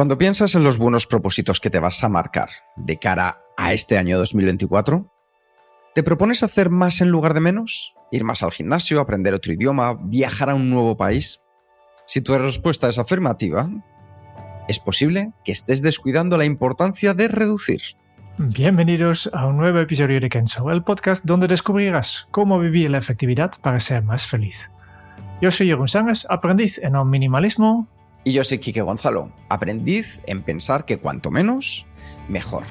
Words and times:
Cuando 0.00 0.16
piensas 0.16 0.54
en 0.54 0.64
los 0.64 0.78
buenos 0.78 1.06
propósitos 1.06 1.60
que 1.60 1.68
te 1.68 1.78
vas 1.78 2.02
a 2.02 2.08
marcar 2.08 2.48
de 2.74 2.96
cara 2.96 3.42
a 3.58 3.74
este 3.74 3.98
año 3.98 4.16
2024, 4.16 5.12
¿te 5.94 6.02
propones 6.02 6.42
hacer 6.42 6.70
más 6.70 7.02
en 7.02 7.10
lugar 7.10 7.34
de 7.34 7.40
menos? 7.40 7.94
¿Ir 8.10 8.24
más 8.24 8.42
al 8.42 8.50
gimnasio, 8.50 8.98
aprender 8.98 9.34
otro 9.34 9.52
idioma, 9.52 9.98
viajar 10.02 10.48
a 10.48 10.54
un 10.54 10.70
nuevo 10.70 10.96
país? 10.96 11.42
Si 12.06 12.22
tu 12.22 12.34
respuesta 12.38 12.88
es 12.88 12.98
afirmativa, 12.98 13.68
es 14.68 14.78
posible 14.78 15.34
que 15.44 15.52
estés 15.52 15.82
descuidando 15.82 16.38
la 16.38 16.46
importancia 16.46 17.12
de 17.12 17.28
reducir. 17.28 17.82
Bienvenidos 18.38 19.28
a 19.34 19.44
un 19.48 19.58
nuevo 19.58 19.80
episodio 19.80 20.18
de 20.18 20.30
Kenzo, 20.30 20.70
el 20.70 20.82
podcast 20.82 21.26
donde 21.26 21.46
descubrirás 21.46 22.26
cómo 22.30 22.58
vivir 22.58 22.88
la 22.88 22.96
efectividad 22.96 23.52
para 23.60 23.80
ser 23.80 24.02
más 24.02 24.26
feliz. 24.26 24.70
Yo 25.42 25.50
soy 25.50 25.66
Jeroen 25.66 25.88
Sánchez, 25.88 26.26
aprendiz 26.30 26.78
en 26.78 26.96
el 26.96 27.04
minimalismo. 27.04 27.86
Y 28.22 28.32
yo 28.32 28.44
soy 28.44 28.58
Quique 28.58 28.82
Gonzalo, 28.82 29.32
aprendiz 29.48 30.20
en 30.26 30.42
pensar 30.42 30.84
que 30.84 30.98
cuanto 30.98 31.30
menos, 31.30 31.86
mejor. 32.28 32.64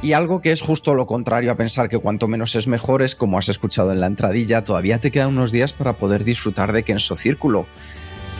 Y 0.00 0.12
algo 0.12 0.40
que 0.40 0.52
es 0.52 0.60
justo 0.60 0.94
lo 0.94 1.06
contrario 1.06 1.50
a 1.50 1.56
pensar 1.56 1.88
que 1.88 1.98
cuanto 1.98 2.28
menos 2.28 2.54
es 2.54 2.68
mejor 2.68 3.02
es, 3.02 3.16
como 3.16 3.38
has 3.38 3.48
escuchado 3.48 3.90
en 3.90 4.00
la 4.00 4.06
entradilla, 4.06 4.62
todavía 4.62 5.00
te 5.00 5.10
quedan 5.10 5.30
unos 5.30 5.50
días 5.50 5.72
para 5.72 5.94
poder 5.94 6.22
disfrutar 6.22 6.72
de 6.72 6.84
Kenso 6.84 7.16
Círculo. 7.16 7.66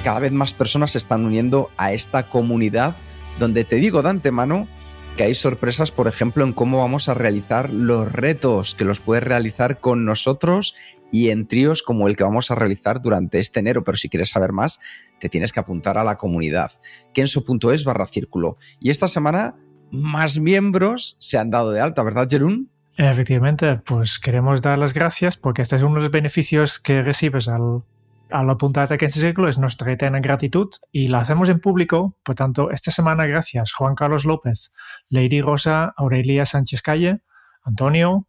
Cada 0.05 0.20
vez 0.20 0.31
más 0.31 0.55
personas 0.55 0.92
se 0.92 0.98
están 0.98 1.25
uniendo 1.25 1.70
a 1.77 1.92
esta 1.92 2.28
comunidad 2.28 2.97
donde 3.41 3.64
te 3.64 3.77
digo 3.77 4.03
de 4.03 4.11
antemano 4.11 4.69
que 5.16 5.25
hay 5.25 5.34
sorpresas, 5.34 5.91
por 5.91 6.06
ejemplo, 6.06 6.44
en 6.44 6.53
cómo 6.53 6.78
vamos 6.78 7.09
a 7.09 7.14
realizar 7.14 7.70
los 7.70 8.12
retos, 8.12 8.77
que 8.77 8.84
los 8.84 9.00
puedes 9.00 9.25
realizar 9.25 9.81
con 9.81 10.05
nosotros 10.05 10.77
y 11.11 11.31
en 11.31 11.47
tríos 11.47 11.83
como 11.83 12.09
el 12.09 12.17
que 12.17 12.25
vamos 12.25 12.51
a 12.51 12.55
realizar 12.55 13.01
durante 13.01 13.39
este 13.39 13.61
enero. 13.61 13.84
Pero 13.84 13.97
si 13.97 14.09
quieres 14.09 14.31
saber 14.31 14.53
más, 14.53 14.81
te 15.19 15.28
tienes 15.28 15.53
que 15.53 15.61
apuntar 15.61 15.98
a 15.98 16.05
la 16.05 16.17
comunidad. 16.17 16.73
Kenso.es 17.15 17.84
barra 17.84 18.06
círculo. 18.06 18.56
Y 18.81 18.91
esta 18.91 19.09
semana 19.09 19.56
más 19.91 20.39
miembros 20.39 21.17
se 21.19 21.39
han 21.39 21.50
dado 21.50 21.70
de 21.70 21.81
alta, 21.81 22.03
¿verdad, 22.03 22.28
Jerún? 22.31 22.70
Efectivamente, 22.97 23.77
pues 23.77 24.19
queremos 24.19 24.61
dar 24.61 24.78
las 24.78 24.92
gracias 24.92 25.37
porque 25.37 25.62
este 25.62 25.77
es 25.77 25.83
uno 25.83 25.95
de 25.95 26.00
los 26.00 26.11
beneficios 26.11 26.81
que 26.81 27.03
recibes 27.03 27.47
al, 27.47 27.84
al 28.31 28.50
apuntarte 28.50 28.95
a 28.95 28.98
Kenzo 28.98 29.20
Círculo, 29.20 29.48
es 29.48 29.59
nuestra 29.59 29.93
eterna 29.93 30.19
gratitud 30.19 30.69
y 30.91 31.06
la 31.06 31.20
hacemos 31.20 31.48
en 31.48 31.61
público. 31.61 32.17
Por 32.25 32.34
tanto, 32.34 32.70
esta 32.72 32.91
semana, 32.91 33.27
gracias 33.27 33.72
Juan 33.72 33.95
Carlos 33.95 34.25
López, 34.25 34.72
Lady 35.09 35.41
Rosa, 35.41 35.95
Aurelia 35.97 36.45
Sánchez 36.45 36.83
Calle, 36.83 37.20
Antonio, 37.62 38.27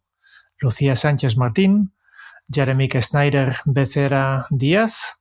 Lucía 0.58 0.94
Sánchez 0.94 1.36
Martín, 1.36 1.92
Jeremy 2.52 2.88
Schneider 2.88 3.56
Becerra 3.64 4.46
Díaz, 4.50 5.18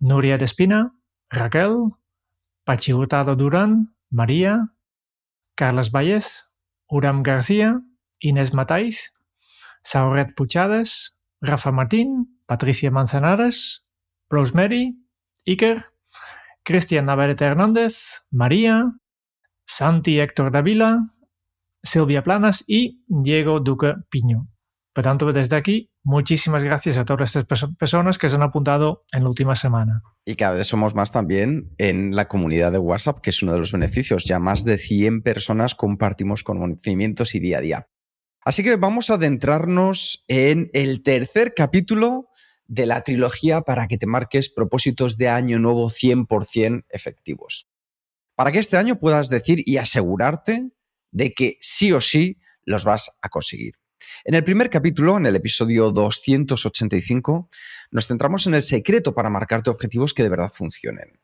Nuria 0.00 0.38
Despina, 0.38 0.94
Raquel, 1.30 1.92
Pachi 2.64 2.92
Hurtado 2.92 3.36
Durán, 3.36 3.94
María, 4.10 4.72
Carlos 5.54 5.90
Vallez, 5.90 6.46
Uram 6.88 7.22
García, 7.22 7.82
Inés 8.18 8.54
Matáis, 8.54 9.12
Sauret 9.82 10.34
Puchades, 10.34 11.16
Rafa 11.40 11.70
Martín, 11.70 12.40
Patricia 12.46 12.90
Manzanares, 12.90 13.84
Rosemary, 14.30 14.96
Iker, 15.46 15.86
Cristian 16.62 17.06
Navarrete 17.06 17.44
Hernández, 17.44 18.22
María, 18.30 18.92
Santi 19.64 20.18
Héctor 20.18 20.50
Davila, 20.50 21.14
Silvia 21.82 22.24
Planas 22.24 22.64
y 22.66 23.02
Diego 23.06 23.60
Duque 23.60 23.94
Piño. 24.08 24.48
Por 24.92 25.04
tanto, 25.04 25.32
desde 25.32 25.56
aquí, 25.56 25.90
muchísimas 26.08 26.64
gracias 26.64 26.96
a 26.96 27.04
todas 27.04 27.28
estas 27.28 27.44
perso 27.44 27.74
personas 27.74 28.16
que 28.16 28.30
se 28.30 28.36
han 28.36 28.42
apuntado 28.42 29.04
en 29.12 29.24
la 29.24 29.28
última 29.28 29.54
semana. 29.54 30.02
Y 30.24 30.36
cada 30.36 30.54
vez 30.54 30.66
somos 30.66 30.94
más 30.94 31.12
también 31.12 31.74
en 31.76 32.16
la 32.16 32.28
comunidad 32.28 32.72
de 32.72 32.78
WhatsApp, 32.78 33.20
que 33.20 33.28
es 33.28 33.42
uno 33.42 33.52
de 33.52 33.58
los 33.58 33.72
beneficios. 33.72 34.24
Ya 34.24 34.38
más 34.38 34.64
de 34.64 34.78
100 34.78 35.20
personas 35.22 35.74
compartimos 35.74 36.42
conocimientos 36.42 37.34
y 37.34 37.40
día 37.40 37.58
a 37.58 37.60
día. 37.60 37.88
Así 38.42 38.62
que 38.62 38.76
vamos 38.76 39.10
a 39.10 39.14
adentrarnos 39.14 40.24
en 40.28 40.70
el 40.72 41.02
tercer 41.02 41.52
capítulo 41.54 42.30
de 42.66 42.86
la 42.86 43.02
trilogía 43.02 43.60
para 43.60 43.86
que 43.86 43.98
te 43.98 44.06
marques 44.06 44.48
propósitos 44.48 45.18
de 45.18 45.28
año 45.28 45.58
nuevo 45.58 45.90
100% 45.90 46.86
efectivos. 46.88 47.68
Para 48.34 48.50
que 48.50 48.60
este 48.60 48.78
año 48.78 48.98
puedas 48.98 49.28
decir 49.28 49.62
y 49.66 49.76
asegurarte 49.76 50.70
de 51.10 51.34
que 51.34 51.58
sí 51.60 51.92
o 51.92 52.00
sí 52.00 52.38
los 52.64 52.84
vas 52.84 53.10
a 53.20 53.28
conseguir. 53.28 53.74
En 54.24 54.34
el 54.34 54.44
primer 54.44 54.70
capítulo, 54.70 55.16
en 55.16 55.26
el 55.26 55.36
episodio 55.36 55.90
285, 55.90 57.48
nos 57.90 58.06
centramos 58.06 58.46
en 58.46 58.54
el 58.54 58.62
secreto 58.62 59.14
para 59.14 59.30
marcarte 59.30 59.70
objetivos 59.70 60.14
que 60.14 60.22
de 60.22 60.28
verdad 60.28 60.50
funcionen. 60.52 61.20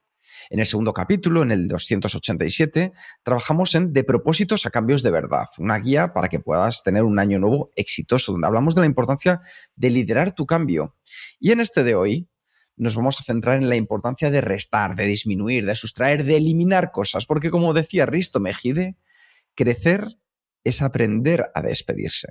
En 0.51 0.61
el 0.61 0.67
segundo 0.67 0.93
capítulo, 0.93 1.43
en 1.43 1.51
el 1.51 1.67
287, 1.67 2.93
trabajamos 3.23 3.75
en 3.75 3.93
De 3.93 4.05
propósitos 4.05 4.67
a 4.67 4.71
cambios 4.71 5.03
de 5.03 5.11
verdad, 5.11 5.47
una 5.59 5.79
guía 5.79 6.13
para 6.13 6.29
que 6.29 6.41
puedas 6.41 6.83
tener 6.83 7.03
un 7.03 7.19
año 7.19 7.39
nuevo 7.39 7.71
exitoso, 7.77 8.33
donde 8.33 8.47
hablamos 8.47 8.75
de 8.75 8.83
la 8.83 8.87
importancia 8.87 9.43
de 9.77 9.91
liderar 9.91 10.35
tu 10.35 10.47
cambio. 10.47 10.97
Y 11.41 11.53
en 11.53 11.61
este 11.61 11.83
de 11.83 11.95
hoy 11.95 12.29
nos 12.77 12.97
vamos 12.97 13.21
a 13.21 13.25
centrar 13.25 13.57
en 13.57 13.69
la 13.69 13.77
importancia 13.77 14.31
de 14.31 14.41
restar, 14.41 14.97
de 14.97 15.07
disminuir, 15.07 15.65
de 15.65 15.77
sustraer, 15.77 16.25
de 16.25 16.37
eliminar 16.37 16.91
cosas, 16.91 17.25
porque 17.27 17.51
como 17.51 17.73
decía 17.73 18.07
Risto 18.07 18.41
Mejide, 18.41 18.97
crecer 19.55 20.07
es 20.65 20.83
aprender 20.83 21.51
a 21.55 21.63
despedirse. 21.63 22.29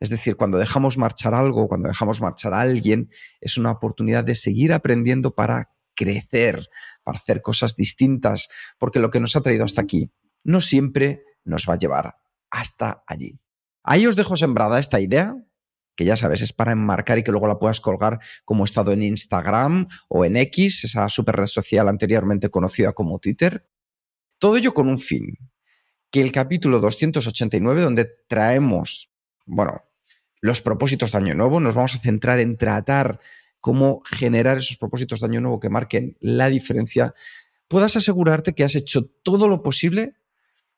Es 0.00 0.10
decir, 0.10 0.36
cuando 0.36 0.58
dejamos 0.58 0.98
marchar 0.98 1.32
algo, 1.34 1.68
cuando 1.68 1.88
dejamos 1.88 2.20
marchar 2.20 2.54
a 2.54 2.60
alguien, 2.60 3.08
es 3.40 3.56
una 3.56 3.70
oportunidad 3.70 4.24
de 4.24 4.34
seguir 4.34 4.72
aprendiendo 4.72 5.34
para 5.34 5.70
crecer, 5.94 6.68
para 7.04 7.18
hacer 7.18 7.40
cosas 7.40 7.76
distintas, 7.76 8.48
porque 8.78 8.98
lo 8.98 9.10
que 9.10 9.20
nos 9.20 9.36
ha 9.36 9.42
traído 9.42 9.64
hasta 9.64 9.80
aquí 9.80 10.10
no 10.42 10.60
siempre 10.60 11.22
nos 11.44 11.66
va 11.68 11.74
a 11.74 11.78
llevar 11.78 12.16
hasta 12.50 13.04
allí. 13.06 13.38
Ahí 13.84 14.06
os 14.06 14.16
dejo 14.16 14.36
sembrada 14.36 14.78
esta 14.78 15.00
idea, 15.00 15.36
que 15.94 16.04
ya 16.04 16.16
sabes, 16.16 16.40
es 16.42 16.52
para 16.52 16.72
enmarcar 16.72 17.18
y 17.18 17.22
que 17.22 17.30
luego 17.30 17.46
la 17.46 17.58
puedas 17.58 17.80
colgar 17.80 18.18
como 18.44 18.64
estado 18.64 18.92
en 18.92 19.02
Instagram 19.02 19.86
o 20.08 20.24
en 20.24 20.36
X, 20.36 20.84
esa 20.84 21.08
super 21.08 21.36
red 21.36 21.46
social 21.46 21.88
anteriormente 21.88 22.50
conocida 22.50 22.92
como 22.92 23.18
Twitter. 23.18 23.68
Todo 24.38 24.56
ello 24.56 24.74
con 24.74 24.88
un 24.88 24.98
fin, 24.98 25.36
que 26.12 26.20
el 26.20 26.30
capítulo 26.30 26.78
289, 26.78 27.80
donde 27.80 28.04
traemos, 28.28 29.10
bueno, 29.46 29.82
los 30.42 30.60
propósitos 30.60 31.10
de 31.10 31.18
Año 31.18 31.34
Nuevo, 31.34 31.58
nos 31.58 31.74
vamos 31.74 31.94
a 31.94 31.98
centrar 31.98 32.38
en 32.38 32.58
tratar 32.58 33.18
cómo 33.58 34.02
generar 34.04 34.58
esos 34.58 34.76
propósitos 34.76 35.20
de 35.20 35.26
Año 35.26 35.40
Nuevo 35.40 35.58
que 35.58 35.70
marquen 35.70 36.18
la 36.20 36.50
diferencia, 36.50 37.14
puedas 37.66 37.96
asegurarte 37.96 38.52
que 38.52 38.62
has 38.62 38.74
hecho 38.74 39.06
todo 39.22 39.48
lo 39.48 39.62
posible 39.62 40.16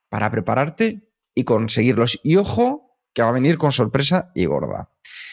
para 0.09 0.31
prepararte 0.31 1.09
y 1.35 1.43
conseguirlos. 1.43 2.21
Y 2.23 2.37
ojo, 2.37 2.97
que 3.13 3.23
va 3.23 3.31
a 3.31 3.33
venir 3.33 3.59
con 3.59 3.73
sorpresa 3.73 4.31
y 4.37 4.45
gorda. 4.45 4.91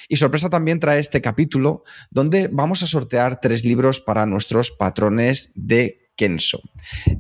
Y 0.10 0.16
sorpresa 0.16 0.50
también 0.50 0.80
trae 0.80 1.00
este 1.00 1.22
capítulo 1.22 1.84
donde 2.10 2.48
vamos 2.48 2.82
a 2.82 2.88
sortear 2.88 3.40
tres 3.40 3.66
libros 3.66 4.02
para 4.02 4.26
nuestros 4.26 4.72
patrones 4.72 5.52
de 5.54 6.12
Kenso. 6.16 6.60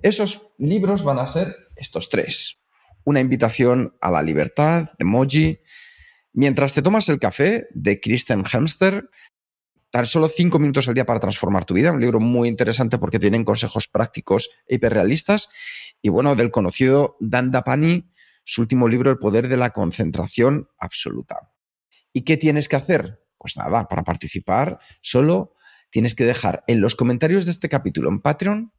Esos 0.01 0.50
libros 0.57 1.04
van 1.04 1.19
a 1.19 1.27
ser 1.27 1.56
estos 1.75 2.10
tres. 2.10 2.61
Una 3.03 3.19
invitación 3.19 3.95
a 4.01 4.12
la 4.12 4.21
libertad 4.21 4.92
de 4.98 5.06
Moji. 5.06 5.59
Mientras 6.33 6.74
te 6.74 6.81
tomas 6.81 7.09
el 7.09 7.19
café 7.19 7.68
de 7.71 8.00
Kristen 8.00 8.44
Helmster, 8.45 9.09
tan 9.92 10.06
solo 10.06 10.27
cinco 10.27 10.57
minutos 10.57 10.88
al 10.88 10.94
día 10.94 11.06
para 11.06 11.19
transformar 11.19 11.65
tu 11.65 11.74
vida. 11.74 11.92
Un 11.92 12.00
libro 12.00 12.19
muy 12.19 12.48
interesante 12.48 12.98
porque 12.98 13.19
tienen 13.19 13.44
consejos 13.44 13.88
prácticos 13.88 14.50
e 14.65 14.75
hiperrealistas. 14.75 15.50
Y 16.01 16.09
bueno, 16.09 16.36
del 16.36 16.51
conocido 16.51 17.18
Dan 17.19 17.51
Dapani, 17.51 18.09
su 18.44 18.62
último 18.62 18.88
libro, 18.88 19.12
El 19.12 19.18
poder 19.18 19.48
de 19.48 19.57
la 19.57 19.71
concentración 19.71 20.69
absoluta. 20.80 21.51
¿Y 22.13 22.21
qué 22.24 22.38
tienes 22.38 22.68
que 22.68 22.77
hacer? 22.77 23.21
Pues 23.38 23.57
nada, 23.57 23.88
para 23.88 24.03
participar, 24.03 24.80
solo 25.01 25.56
tienes 25.89 26.15
que 26.15 26.24
dejar 26.24 26.63
en 26.68 26.80
los 26.80 26.95
comentarios 26.95 27.45
de 27.45 27.51
este 27.51 27.69
capítulo 27.69 28.09
en 28.09 28.21
Patreon 28.21 28.74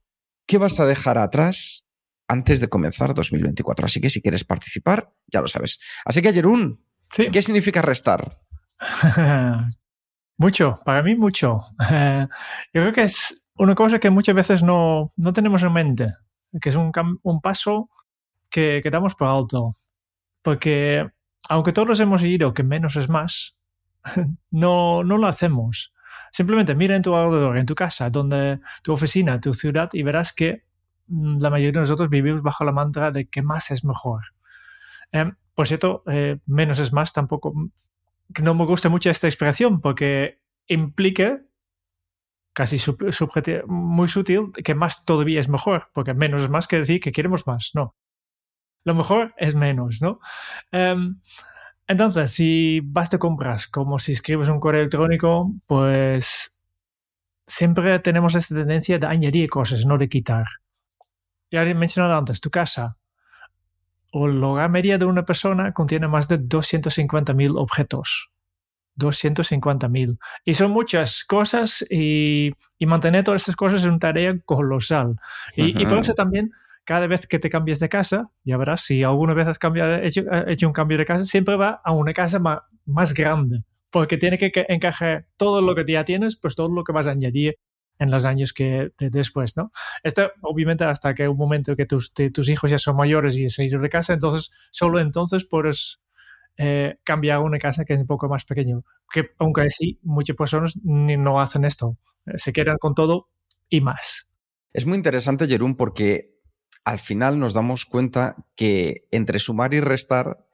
qué 0.46 0.58
vas 0.58 0.80
a 0.80 0.86
dejar 0.86 1.18
atrás 1.18 1.86
antes 2.32 2.60
de 2.60 2.68
comenzar 2.68 3.14
2024. 3.14 3.86
Así 3.86 4.00
que 4.00 4.10
si 4.10 4.20
quieres 4.22 4.44
participar, 4.44 5.12
ya 5.26 5.40
lo 5.40 5.46
sabes. 5.48 5.78
Así 6.04 6.22
que, 6.22 6.32
Jerún, 6.32 6.84
Sí. 7.14 7.28
¿qué 7.30 7.42
significa 7.42 7.82
restar? 7.82 8.38
mucho, 10.38 10.80
para 10.84 11.02
mí 11.02 11.14
mucho. 11.14 11.60
Yo 11.80 12.28
creo 12.82 12.92
que 12.92 13.02
es 13.02 13.44
una 13.56 13.74
cosa 13.74 13.98
que 13.98 14.10
muchas 14.10 14.34
veces 14.34 14.62
no, 14.62 15.12
no 15.16 15.32
tenemos 15.32 15.62
en 15.62 15.72
mente, 15.72 16.14
que 16.60 16.70
es 16.70 16.74
un, 16.76 16.90
un 17.22 17.40
paso 17.40 17.90
que, 18.48 18.80
que 18.82 18.90
damos 18.90 19.14
por 19.14 19.28
alto. 19.28 19.76
Porque 20.42 21.08
aunque 21.48 21.72
todos 21.72 22.00
hemos 22.00 22.22
oído 22.22 22.54
que 22.54 22.62
menos 22.62 22.96
es 22.96 23.08
más, 23.08 23.56
no, 24.50 25.04
no 25.04 25.18
lo 25.18 25.26
hacemos. 25.26 25.92
Simplemente 26.30 26.74
mira 26.74 26.96
en 26.96 27.02
tu 27.02 27.14
alrededor, 27.14 27.58
en 27.58 27.66
tu 27.66 27.74
casa, 27.74 28.08
donde 28.10 28.60
tu 28.82 28.92
oficina, 28.92 29.40
tu 29.40 29.52
ciudad, 29.52 29.90
y 29.92 30.02
verás 30.02 30.32
que 30.32 30.64
la 31.12 31.50
mayoría 31.50 31.72
de 31.72 31.80
nosotros 31.80 32.08
vivimos 32.08 32.42
bajo 32.42 32.64
la 32.64 32.72
mantra 32.72 33.10
de 33.10 33.26
que 33.26 33.42
más 33.42 33.70
es 33.70 33.84
mejor. 33.84 34.22
Em, 35.12 35.36
por 35.54 35.66
cierto, 35.66 36.02
eh, 36.06 36.38
menos 36.46 36.78
es 36.78 36.92
más 36.92 37.12
tampoco. 37.12 37.52
Que 38.34 38.42
no 38.42 38.54
me 38.54 38.64
gusta 38.64 38.88
mucho 38.88 39.10
esta 39.10 39.28
expresión 39.28 39.80
porque 39.80 40.40
implica 40.66 41.42
casi 42.54 42.78
muy 43.66 44.08
sutil 44.08 44.52
que 44.52 44.74
más 44.74 45.04
todavía 45.04 45.40
es 45.40 45.48
mejor, 45.48 45.88
porque 45.92 46.14
menos 46.14 46.42
es 46.42 46.50
más 46.50 46.68
que 46.68 46.78
decir 46.78 47.00
que 47.00 47.12
queremos 47.12 47.46
más, 47.46 47.72
no. 47.74 47.94
Lo 48.84 48.94
mejor 48.94 49.34
es 49.36 49.54
menos, 49.54 50.02
¿no? 50.02 50.20
Em, 50.70 51.20
entonces, 51.86 52.30
si 52.32 52.80
vas 52.80 53.10
de 53.10 53.18
compras 53.18 53.68
como 53.68 53.98
si 53.98 54.12
escribes 54.12 54.48
un 54.48 54.60
correo 54.60 54.80
electrónico, 54.80 55.52
pues 55.66 56.54
siempre 57.46 57.98
tenemos 58.00 58.34
esta 58.34 58.54
tendencia 58.54 58.98
de 58.98 59.06
añadir 59.06 59.48
cosas, 59.50 59.84
no 59.86 59.98
de 59.98 60.08
quitar. 60.08 60.46
Ya 61.52 61.62
he 61.62 61.74
mencionado 61.74 62.16
antes, 62.16 62.40
tu 62.40 62.50
casa 62.50 62.96
o 64.12 64.26
hogar 64.26 64.70
media 64.70 64.98
de 64.98 65.06
una 65.06 65.24
persona 65.24 65.72
contiene 65.72 66.06
más 66.06 66.28
de 66.28 66.38
250.000 66.38 67.58
objetos. 67.58 68.30
250.000. 68.98 70.18
Y 70.44 70.54
son 70.54 70.70
muchas 70.70 71.24
cosas 71.24 71.84
y, 71.88 72.50
mantener 72.80 73.24
todas 73.24 73.42
estas 73.42 73.56
cosas 73.56 73.80
es 73.80 73.86
una 73.86 73.98
tarea 73.98 74.38
colosal. 74.44 75.16
Y, 75.56 75.80
y 75.80 75.86
por 75.86 75.98
eso 75.98 76.12
también 76.12 76.50
cada 76.84 77.06
vez 77.06 77.26
que 77.26 77.38
te 77.38 77.48
cambies 77.48 77.80
de 77.80 77.88
casa, 77.88 78.30
ya 78.44 78.56
verás, 78.56 78.82
si 78.82 79.02
alguna 79.02 79.34
vez 79.34 79.48
has 79.48 79.58
cambiado, 79.58 79.94
hecho, 79.96 80.22
hecho, 80.46 80.66
un 80.66 80.72
cambio 80.72 80.98
de 80.98 81.06
casa, 81.06 81.24
siempre 81.24 81.56
va 81.56 81.80
a 81.82 81.92
una 81.92 82.12
casa 82.12 82.38
más, 82.38 82.58
más 82.84 83.14
grande, 83.14 83.62
porque 83.90 84.18
tiene 84.18 84.36
que, 84.36 84.52
encajar 84.68 85.26
todo 85.36 85.62
lo 85.62 85.74
que 85.74 85.84
ya 85.90 86.04
tienes, 86.04 86.36
pues 86.36 86.54
todo 86.54 86.68
lo 86.68 86.84
que 86.84 86.92
vas 86.92 87.06
a 87.06 87.12
añadir 87.12 87.56
en 87.98 88.10
los 88.10 88.24
años 88.24 88.52
que 88.52 88.90
después, 88.98 89.56
¿no? 89.56 89.72
Esto, 90.02 90.32
obviamente, 90.40 90.84
hasta 90.84 91.14
que 91.14 91.28
un 91.28 91.36
momento 91.36 91.76
que 91.76 91.86
tus, 91.86 92.12
hijos 92.48 92.70
ya 92.70 92.78
son 92.78 92.96
mayores 92.96 93.36
y 93.36 93.48
se 93.50 93.64
ido 93.64 93.80
de 93.80 93.88
casa, 93.88 94.12
entonces, 94.12 94.50
solo 94.70 94.98
entonces 95.00 95.44
puedes 95.44 96.00
eh, 96.56 96.98
cambiar 97.04 97.40
una 97.40 97.58
casa 97.58 97.84
que 97.84 97.94
es 97.94 98.00
un 98.00 98.06
poco 98.06 98.28
más 98.28 98.44
pequeño. 98.44 98.84
Que, 99.12 99.30
aunque 99.38 99.70
sí, 99.70 99.98
muchas 100.02 100.36
personas 100.36 100.78
no 100.82 101.40
hacen 101.40 101.64
esto. 101.64 101.96
Se 102.34 102.52
quedan 102.52 102.78
con 102.78 102.94
todo 102.94 103.28
y 103.68 103.80
más. 103.80 104.28
Es 104.72 104.86
muy 104.86 104.96
interesante, 104.96 105.46
Jerón, 105.46 105.76
porque 105.76 106.38
al 106.84 106.98
final 106.98 107.38
nos 107.38 107.54
damos 107.54 107.84
cuenta 107.84 108.36
que 108.56 109.06
entre 109.10 109.38
sumar 109.38 109.74
y 109.74 109.80
restar 109.80 110.46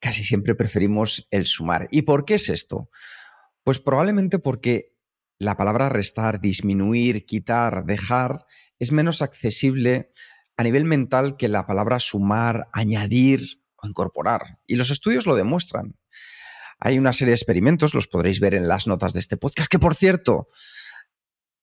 casi 0.00 0.22
siempre 0.22 0.54
preferimos 0.54 1.26
el 1.30 1.46
sumar. 1.46 1.88
¿Y 1.90 2.02
por 2.02 2.24
qué 2.24 2.34
es 2.34 2.48
esto? 2.48 2.88
Pues 3.64 3.80
probablemente 3.80 4.38
porque 4.38 4.96
la 5.38 5.56
palabra 5.56 5.88
restar, 5.88 6.40
disminuir, 6.40 7.24
quitar, 7.24 7.84
dejar 7.84 8.46
es 8.78 8.92
menos 8.92 9.22
accesible 9.22 10.12
a 10.56 10.64
nivel 10.64 10.84
mental 10.84 11.36
que 11.36 11.48
la 11.48 11.66
palabra 11.66 12.00
sumar, 12.00 12.68
añadir 12.72 13.62
o 13.76 13.86
incorporar. 13.86 14.58
Y 14.66 14.76
los 14.76 14.90
estudios 14.90 15.26
lo 15.26 15.36
demuestran. 15.36 15.96
Hay 16.80 16.98
una 16.98 17.12
serie 17.12 17.30
de 17.30 17.36
experimentos, 17.36 17.94
los 17.94 18.08
podréis 18.08 18.40
ver 18.40 18.54
en 18.54 18.68
las 18.68 18.86
notas 18.86 19.12
de 19.12 19.20
este 19.20 19.36
podcast, 19.36 19.70
que 19.70 19.78
por 19.78 19.94
cierto, 19.94 20.48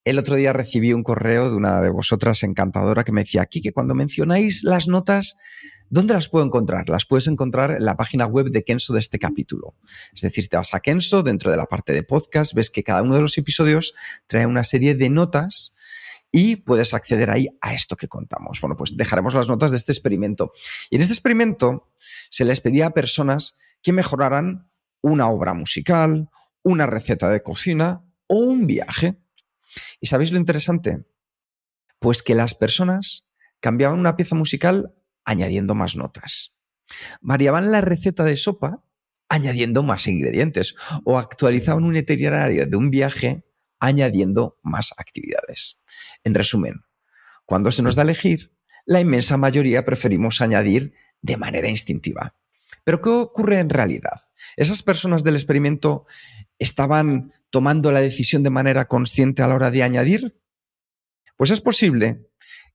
el 0.06 0.20
otro 0.20 0.36
día 0.36 0.54
recibí 0.54 0.94
un 0.94 1.04
correo 1.04 1.50
de 1.50 1.56
una 1.56 1.82
de 1.82 1.90
vosotras 1.90 2.44
encantadora 2.44 3.04
que 3.04 3.12
me 3.12 3.24
decía 3.24 3.42
aquí 3.42 3.60
que 3.60 3.74
cuando 3.74 3.96
mencionáis 3.96 4.64
las 4.64 4.88
notas, 4.88 5.36
¿dónde 5.90 6.14
las 6.14 6.30
puedo 6.30 6.46
encontrar? 6.46 6.88
Las 6.90 7.06
puedes 7.06 7.28
encontrar 7.28 7.72
en 7.72 7.86
la 7.86 7.98
página 7.98 8.28
web 8.28 8.52
de 8.52 8.64
Kenso 8.64 8.94
de 8.94 9.00
este 9.00 9.18
capítulo. 9.18 9.74
Es 10.14 10.22
decir, 10.22 10.48
te 10.48 10.58
vas 10.58 10.76
a 10.76 10.80
Kenso, 10.80 11.24
dentro 11.24 11.50
de 11.50 11.58
la 11.58 11.66
parte 11.66 11.92
de 11.92 12.04
podcast, 12.04 12.54
ves 12.54 12.70
que 12.70 12.84
cada 12.84 13.02
uno 13.02 13.16
de 13.16 13.22
los 13.22 13.38
episodios 13.40 13.96
trae 14.28 14.46
una 14.46 14.64
serie 14.64 14.94
de 14.94 15.10
notas 15.10 15.74
y 16.32 16.58
puedes 16.58 16.94
acceder 16.94 17.32
ahí 17.32 17.48
a 17.62 17.74
esto 17.74 17.96
que 17.96 18.08
contamos. 18.08 18.62
Bueno, 18.62 18.76
pues 18.78 18.96
dejaremos 18.96 19.34
las 19.34 19.48
notas 19.48 19.72
de 19.72 19.78
este 19.78 19.92
experimento. 19.92 20.54
Y 20.92 20.98
en 20.98 21.02
este 21.02 21.14
experimento 21.14 21.90
se 22.30 22.46
les 22.46 22.62
pedía 22.62 22.88
a 22.88 22.90
personas 22.92 23.56
que 23.82 23.92
mejoraran 23.92 24.70
una 25.02 25.30
obra 25.30 25.56
musical, 25.56 26.30
una 26.62 26.86
receta 26.86 27.30
de 27.30 27.42
cocina 27.42 28.04
o 28.28 28.36
un 28.36 28.68
viaje. 28.68 29.18
¿Y 30.00 30.08
sabéis 30.08 30.32
lo 30.32 30.38
interesante? 30.38 31.06
Pues 32.00 32.24
que 32.24 32.36
las 32.36 32.54
personas 32.56 33.28
cambiaban 33.60 34.00
una 34.00 34.16
pieza 34.16 34.36
musical 34.36 34.94
añadiendo 35.24 35.76
más 35.76 35.96
notas. 35.96 36.54
Variaban 37.22 37.72
la 37.72 37.82
receta 37.82 38.24
de 38.24 38.38
sopa 38.38 38.84
añadiendo 39.28 39.84
más 39.84 40.08
ingredientes 40.08 40.76
o 41.04 41.18
actualizaban 41.18 41.84
un 41.84 41.96
itinerario 41.96 42.68
de 42.68 42.78
un 42.78 42.92
viaje 42.92 43.44
añadiendo 43.80 44.60
más 44.62 44.94
actividades. 44.98 45.82
En 46.24 46.36
resumen, 46.36 46.86
cuando 47.46 47.72
se 47.72 47.82
nos 47.82 47.96
da 47.96 48.04
a 48.04 48.06
elegir, 48.06 48.52
la 48.86 49.00
inmensa 49.00 49.38
mayoría 49.38 49.84
preferimos 49.84 50.42
añadir 50.42 50.94
de 51.22 51.38
manera 51.38 51.70
instintiva. 51.70 52.36
Pero 52.86 53.02
¿qué 53.02 53.10
ocurre 53.10 53.60
en 53.60 53.70
realidad? 53.70 54.22
Esas 54.56 54.84
personas 54.84 55.26
del 55.26 55.36
experimento 55.36 56.06
estaban 56.58 57.34
tomando 57.50 57.92
la 57.92 58.00
decisión 58.00 58.44
de 58.44 58.52
manera 58.52 58.86
consciente 58.86 59.42
a 59.42 59.48
la 59.48 59.56
hora 59.56 59.72
de 59.72 59.84
añadir? 59.84 60.40
Pues 61.36 61.52
es 61.52 61.60
posible 61.60 62.30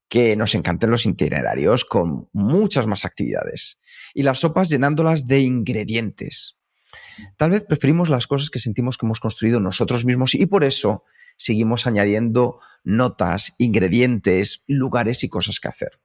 que 0.08 0.36
nos 0.36 0.54
encanten 0.56 0.90
los 0.90 1.06
itinerarios 1.06 1.84
con 1.84 2.28
muchas 2.32 2.86
más 2.86 3.04
actividades 3.04 3.78
y 4.12 4.24
las 4.24 4.40
sopas 4.40 4.68
llenándolas 4.68 5.26
de 5.26 5.40
ingredientes. 5.40 6.58
Tal 7.36 7.50
vez 7.50 7.64
preferimos 7.64 8.08
las 8.08 8.26
cosas 8.26 8.50
que 8.50 8.58
sentimos 8.58 8.98
que 8.98 9.06
hemos 9.06 9.20
construido 9.20 9.60
nosotros 9.60 10.04
mismos 10.04 10.34
y 10.34 10.46
por 10.46 10.64
eso 10.64 11.04
seguimos 11.36 11.86
añadiendo 11.86 12.58
notas, 12.82 13.54
ingredientes, 13.58 14.64
lugares 14.66 15.22
y 15.22 15.28
cosas 15.28 15.60
que 15.60 15.68
hacer. 15.68 16.00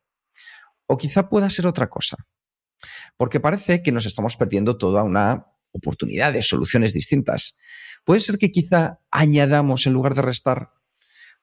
O 0.86 0.98
quizá 0.98 1.28
pueda 1.28 1.50
ser 1.50 1.66
otra 1.66 1.90
cosa, 1.90 2.18
porque 3.18 3.40
parece 3.40 3.82
que 3.82 3.92
nos 3.92 4.06
estamos 4.06 4.36
perdiendo 4.38 4.78
toda 4.78 5.04
una 5.04 5.48
oportunidades, 5.76 6.48
soluciones 6.48 6.94
distintas. 6.94 7.58
Puede 8.06 8.22
ser 8.22 8.38
que 8.38 8.52
quizá 8.52 9.02
añadamos 9.12 9.86
en 9.86 9.94
lugar 9.94 10.16
de 10.16 10.22
restar 10.22 10.72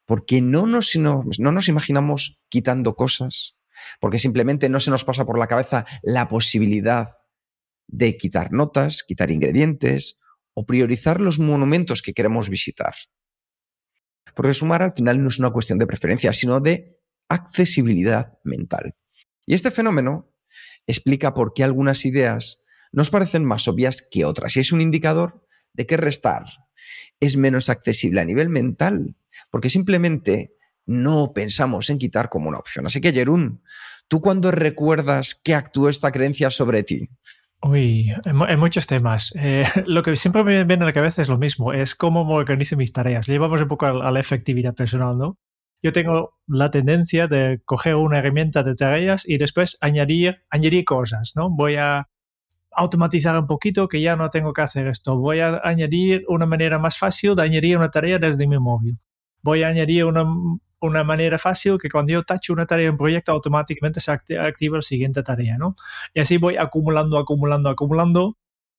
porque 0.04 0.40
no, 0.40 0.66
nos 0.66 0.94
imaginamos 0.94 2.40
quitando 2.48 2.96
cosas, 2.96 3.56
porque 4.00 4.18
simplemente 4.18 4.68
no 4.68 4.80
se 4.80 4.90
nos 4.90 5.04
pasa 5.04 5.24
por 5.24 5.38
la 5.38 5.46
cabeza 5.46 5.86
la 6.02 6.28
posibilidad 6.28 7.10
de 7.86 8.16
quitar 8.16 8.52
notas, 8.52 9.04
quitar 9.04 9.30
ingredientes 9.30 10.18
o 10.54 10.66
priorizar 10.66 11.20
los 11.20 11.38
monumentos 11.38 12.02
que 12.02 12.14
queremos 12.14 12.48
visitar. 12.48 12.94
Porque 14.34 14.54
sumar 14.54 14.82
al 14.82 14.92
final 14.92 15.22
no 15.22 15.28
es 15.28 15.38
una 15.38 15.50
cuestión 15.50 15.78
de 15.78 15.86
preferencia, 15.86 16.32
sino 16.32 16.60
de 16.60 16.98
accesibilidad 17.28 18.38
mental. 18.44 18.94
Y 19.46 19.54
este 19.54 19.70
fenómeno 19.70 20.31
explica 20.86 21.34
por 21.34 21.54
qué 21.54 21.64
algunas 21.64 22.04
ideas 22.04 22.60
nos 22.92 23.10
parecen 23.10 23.44
más 23.44 23.68
obvias 23.68 24.06
que 24.10 24.24
otras 24.24 24.56
y 24.56 24.60
es 24.60 24.72
un 24.72 24.80
indicador 24.80 25.46
de 25.72 25.86
que 25.86 25.96
restar 25.96 26.44
es 27.20 27.36
menos 27.36 27.68
accesible 27.68 28.20
a 28.20 28.24
nivel 28.24 28.48
mental, 28.48 29.14
porque 29.50 29.70
simplemente 29.70 30.54
no 30.86 31.32
pensamos 31.32 31.88
en 31.90 31.98
quitar 31.98 32.28
como 32.28 32.48
una 32.48 32.58
opción. 32.58 32.86
Así 32.86 33.00
que, 33.00 33.12
Jerún, 33.12 33.62
¿tú 34.08 34.20
cuándo 34.20 34.50
recuerdas 34.50 35.40
que 35.42 35.54
actuó 35.54 35.88
esta 35.88 36.10
creencia 36.10 36.50
sobre 36.50 36.82
ti? 36.82 37.08
Uy, 37.62 38.12
en, 38.24 38.58
muchos 38.58 38.88
temas. 38.88 39.32
Eh, 39.36 39.64
lo 39.86 40.02
que 40.02 40.16
siempre 40.16 40.42
me 40.42 40.64
viene 40.64 40.82
a 40.82 40.86
la 40.86 40.92
cabeza 40.92 41.22
es 41.22 41.28
lo 41.28 41.38
mismo, 41.38 41.72
es 41.72 41.94
cómo 41.94 42.24
me 42.24 42.34
organizo 42.34 42.76
mis 42.76 42.92
tareas. 42.92 43.28
Llevamos 43.28 43.62
un 43.62 43.68
poco 43.68 43.86
a, 43.86 44.10
la 44.10 44.20
efectividad 44.20 44.74
personal, 44.74 45.16
¿no? 45.16 45.38
Yo 45.82 45.92
tengo 45.92 46.38
la 46.46 46.70
tendencia 46.70 47.26
de 47.26 47.60
coger 47.64 47.96
una 47.96 48.18
herramienta 48.18 48.62
de 48.62 48.74
tareas 48.74 49.28
y 49.28 49.38
después 49.38 49.76
añadir, 49.80 50.44
añadir 50.48 50.84
cosas, 50.84 51.32
¿no? 51.34 51.50
Voy 51.50 51.76
a 51.76 52.08
automatizar 52.70 53.36
un 53.38 53.46
poquito 53.46 53.88
que 53.88 54.00
ya 54.00 54.16
no 54.16 54.30
tengo 54.30 54.52
que 54.52 54.62
hacer 54.62 54.86
esto. 54.86 55.16
Voy 55.16 55.40
a 55.40 55.60
añadir 55.62 56.24
una 56.28 56.46
manera 56.46 56.78
más 56.78 56.96
fácil 56.96 57.34
de 57.34 57.42
añadir 57.42 57.76
una 57.76 57.90
tarea 57.90 58.18
desde 58.18 58.46
mi 58.46 58.58
móvil. 58.58 58.98
Voy 59.42 59.62
a 59.62 59.68
añadir 59.68 60.04
una, 60.04 60.24
una 60.80 61.04
manera 61.04 61.38
fácil 61.38 61.78
que 61.78 61.88
cuando 61.88 62.12
yo 62.12 62.22
tacho 62.22 62.52
una 62.52 62.66
tarea 62.66 62.88
en 62.88 62.96
proyecto 62.96 63.32
automáticamente 63.32 64.00
se 64.00 64.10
activa 64.10 64.76
la 64.76 64.82
siguiente 64.82 65.22
tarea, 65.22 65.58
¿no? 65.58 65.76
Y 66.14 66.20
así 66.20 66.38
voy 66.38 66.56
acumulando, 66.56 67.18
acumulando, 67.18 67.68
acumulando 67.68 68.36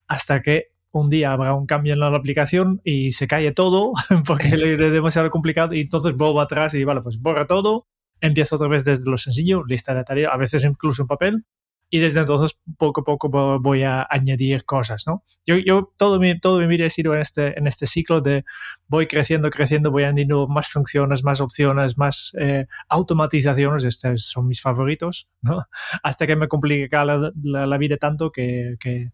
hasta 0.08 0.42
que 0.42 0.73
un 0.94 1.10
día 1.10 1.34
habrá 1.34 1.54
un 1.54 1.66
cambio 1.66 1.94
en 1.94 2.00
la 2.00 2.16
aplicación 2.16 2.80
y 2.84 3.12
se 3.12 3.28
cae 3.28 3.52
todo 3.52 3.92
porque 4.26 4.48
es 4.50 4.78
demasiado 4.78 5.30
complicado 5.32 5.74
y 5.74 5.82
entonces 5.82 6.16
vuelvo 6.16 6.40
atrás 6.40 6.74
y 6.76 6.84
vale, 6.84 7.02
pues 7.02 7.20
borra 7.20 7.48
todo, 7.48 7.88
empiezo 8.22 8.56
otra 8.56 8.68
vez 8.68 8.86
desde 8.86 9.10
lo 9.10 9.18
sencillo, 9.18 9.64
lista 9.66 9.94
de 9.94 10.04
tareas, 10.04 10.32
a 10.34 10.38
veces 10.38 10.64
incluso 10.64 11.02
en 11.02 11.08
papel 11.08 11.46
y 11.90 12.00
desde 12.00 12.22
entonces 12.22 12.60
poco 12.80 13.02
a 13.02 13.04
poco 13.04 13.30
voy 13.60 13.84
a 13.84 14.08
añadir 14.10 14.66
cosas, 14.66 15.04
¿no? 15.08 15.24
Yo, 15.46 15.58
yo 15.58 15.94
todo, 15.96 16.20
mi, 16.20 16.40
todo 16.40 16.60
mi 16.60 16.66
vida 16.66 16.86
he 16.86 16.90
sido 16.90 17.14
en 17.14 17.22
este, 17.22 17.58
en 17.58 17.68
este 17.68 17.86
ciclo 17.86 18.20
de 18.20 18.46
voy 18.88 19.06
creciendo, 19.06 19.52
creciendo, 19.52 19.92
voy 19.92 20.04
añadiendo 20.04 20.48
más 20.48 20.70
funciones, 20.70 21.24
más 21.24 21.40
opciones, 21.40 21.96
más 21.96 22.34
eh, 22.40 22.66
automatizaciones, 22.90 23.84
estos 23.84 24.26
son 24.26 24.48
mis 24.48 24.60
favoritos, 24.60 25.30
¿no? 25.42 25.66
Hasta 26.04 26.26
que 26.26 26.36
me 26.36 26.48
complica 26.48 27.06
la, 27.06 27.32
la, 27.36 27.78
vida 27.78 27.98
tanto 27.98 28.32
que, 28.32 28.76
que, 28.80 29.12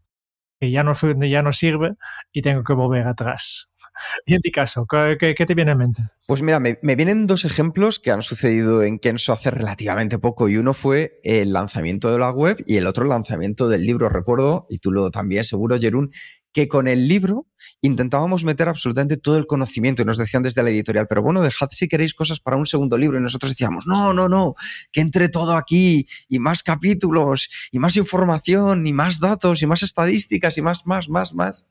que 0.60 0.72
ya, 0.72 0.84
no, 0.84 0.94
ya 0.94 1.42
no 1.42 1.54
sirve 1.54 1.96
y 2.32 2.42
tengo 2.42 2.64
que 2.64 2.74
volver 2.74 3.08
atrás. 3.08 3.70
Y 4.26 4.34
en 4.34 4.42
ti 4.42 4.52
caso, 4.52 4.86
¿qué, 4.88 5.36
te 5.36 5.56
viene 5.56 5.72
en 5.72 5.78
mente? 5.78 6.04
Pues 6.28 6.42
mira, 6.42 6.60
me, 6.60 6.78
vienen 6.82 7.28
dos 7.28 7.46
ejemplos 7.46 8.00
que 8.00 8.12
han 8.12 8.22
sucedido 8.22 8.84
en 8.84 9.00
Kenso 9.00 9.34
hace 9.34 9.52
relativamente 9.52 10.20
poco 10.20 10.48
y 10.48 10.58
uno 10.58 10.74
fue 10.74 11.20
el 11.24 11.54
lanzamiento 11.54 12.12
de 12.12 12.20
la 12.20 12.32
web 12.32 12.64
y 12.66 12.78
el 12.78 12.88
otro 12.88 13.04
el 13.04 13.10
lanzamiento 13.10 13.68
del 13.68 13.86
libro. 13.86 14.10
Recuerdo, 14.10 14.68
y 14.70 14.80
tú 14.80 14.92
lo 14.92 15.12
también 15.12 15.44
seguro, 15.44 15.80
Jerún, 15.80 16.12
que 16.52 16.68
con 16.68 16.88
el 16.88 17.08
libro 17.08 17.48
intentábamos 17.82 18.44
meter 18.44 18.68
absolutamente 18.68 19.18
todo 19.18 19.38
el 19.38 19.46
conocimiento 19.46 20.02
y 20.02 20.06
nos 20.06 20.18
decían 20.18 20.44
desde 20.44 20.64
la 20.64 20.70
editorial, 20.70 21.08
pero 21.08 21.22
bueno, 21.22 21.42
dejad 21.42 21.70
si 21.72 21.88
queréis 21.88 22.14
cosas 22.14 22.40
para 22.40 22.58
un 22.58 22.66
segundo 22.66 22.98
libro 22.98 23.20
y 23.20 23.22
nosotros 23.22 23.52
decíamos, 23.52 23.86
no, 23.88 24.14
no, 24.14 24.28
no, 24.28 24.56
que 24.92 25.02
entre 25.02 25.30
todo 25.30 25.56
aquí 25.56 26.08
y 26.28 26.40
más 26.40 26.64
capítulos 26.64 27.50
y 27.72 27.80
más 27.80 27.96
información 27.96 28.88
y 28.88 28.94
más 28.94 29.20
datos 29.20 29.62
y 29.62 29.68
más 29.68 29.84
estadísticas 29.84 30.58
y 30.58 30.62
más, 30.62 30.86
más, 30.86 31.10
más, 31.10 31.34
más 31.34 31.66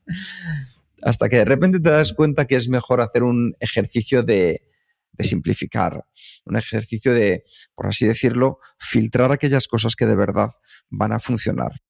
hasta 1.01 1.29
que 1.29 1.37
de 1.37 1.45
repente 1.45 1.79
te 1.79 1.89
das 1.89 2.13
cuenta 2.13 2.45
que 2.45 2.55
es 2.55 2.69
mejor 2.69 3.01
hacer 3.01 3.23
un 3.23 3.55
ejercicio 3.59 4.23
de, 4.23 4.63
simplificar, 5.19 6.05
un 6.45 6.55
ejercicio 6.55 7.13
de, 7.13 7.43
por 7.75 7.87
así 7.87 8.07
decirlo, 8.07 8.59
filtrar 8.79 9.31
aquellas 9.31 9.67
cosas 9.67 9.95
que 9.95 10.05
de 10.05 10.15
verdad 10.15 10.49
van 10.89 11.11
a 11.11 11.19
funcionar. 11.19 11.81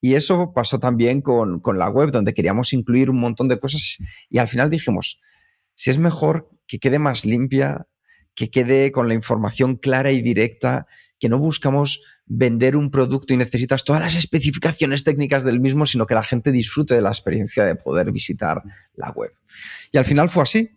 Y 0.00 0.14
eso 0.14 0.52
pasó 0.54 0.78
también 0.78 1.22
con, 1.22 1.60
con, 1.60 1.78
la 1.78 1.88
web, 1.88 2.10
donde 2.10 2.34
queríamos 2.34 2.72
incluir 2.72 3.10
un 3.10 3.18
montón 3.18 3.48
de 3.48 3.58
cosas 3.58 3.98
y 4.28 4.38
al 4.38 4.48
final 4.48 4.70
dijimos, 4.70 5.20
si 5.74 5.90
es 5.90 5.98
mejor 5.98 6.50
que 6.66 6.78
quede 6.78 6.98
más 6.98 7.24
limpia, 7.24 7.86
que 8.34 8.50
quede 8.50 8.92
con 8.92 9.08
la 9.08 9.14
información 9.14 9.76
clara 9.76 10.12
y 10.12 10.20
directa, 10.20 10.86
que 11.18 11.28
no 11.28 11.38
buscamos 11.38 12.02
vender 12.26 12.76
un 12.76 12.90
producto 12.90 13.32
y 13.32 13.36
necesitas 13.36 13.84
todas 13.84 14.02
las 14.02 14.16
especificaciones 14.16 15.04
técnicas 15.04 15.44
del 15.44 15.60
mismo, 15.60 15.86
sino 15.86 16.06
que 16.06 16.14
la 16.14 16.22
gente 16.22 16.52
disfrute 16.52 16.94
de 16.94 17.00
la 17.00 17.08
experiencia 17.08 17.64
de 17.64 17.76
poder 17.76 18.12
visitar 18.12 18.62
la 18.94 19.10
web. 19.10 19.32
Y 19.92 19.98
al 19.98 20.04
final 20.04 20.28
fue 20.28 20.42
así. 20.42 20.70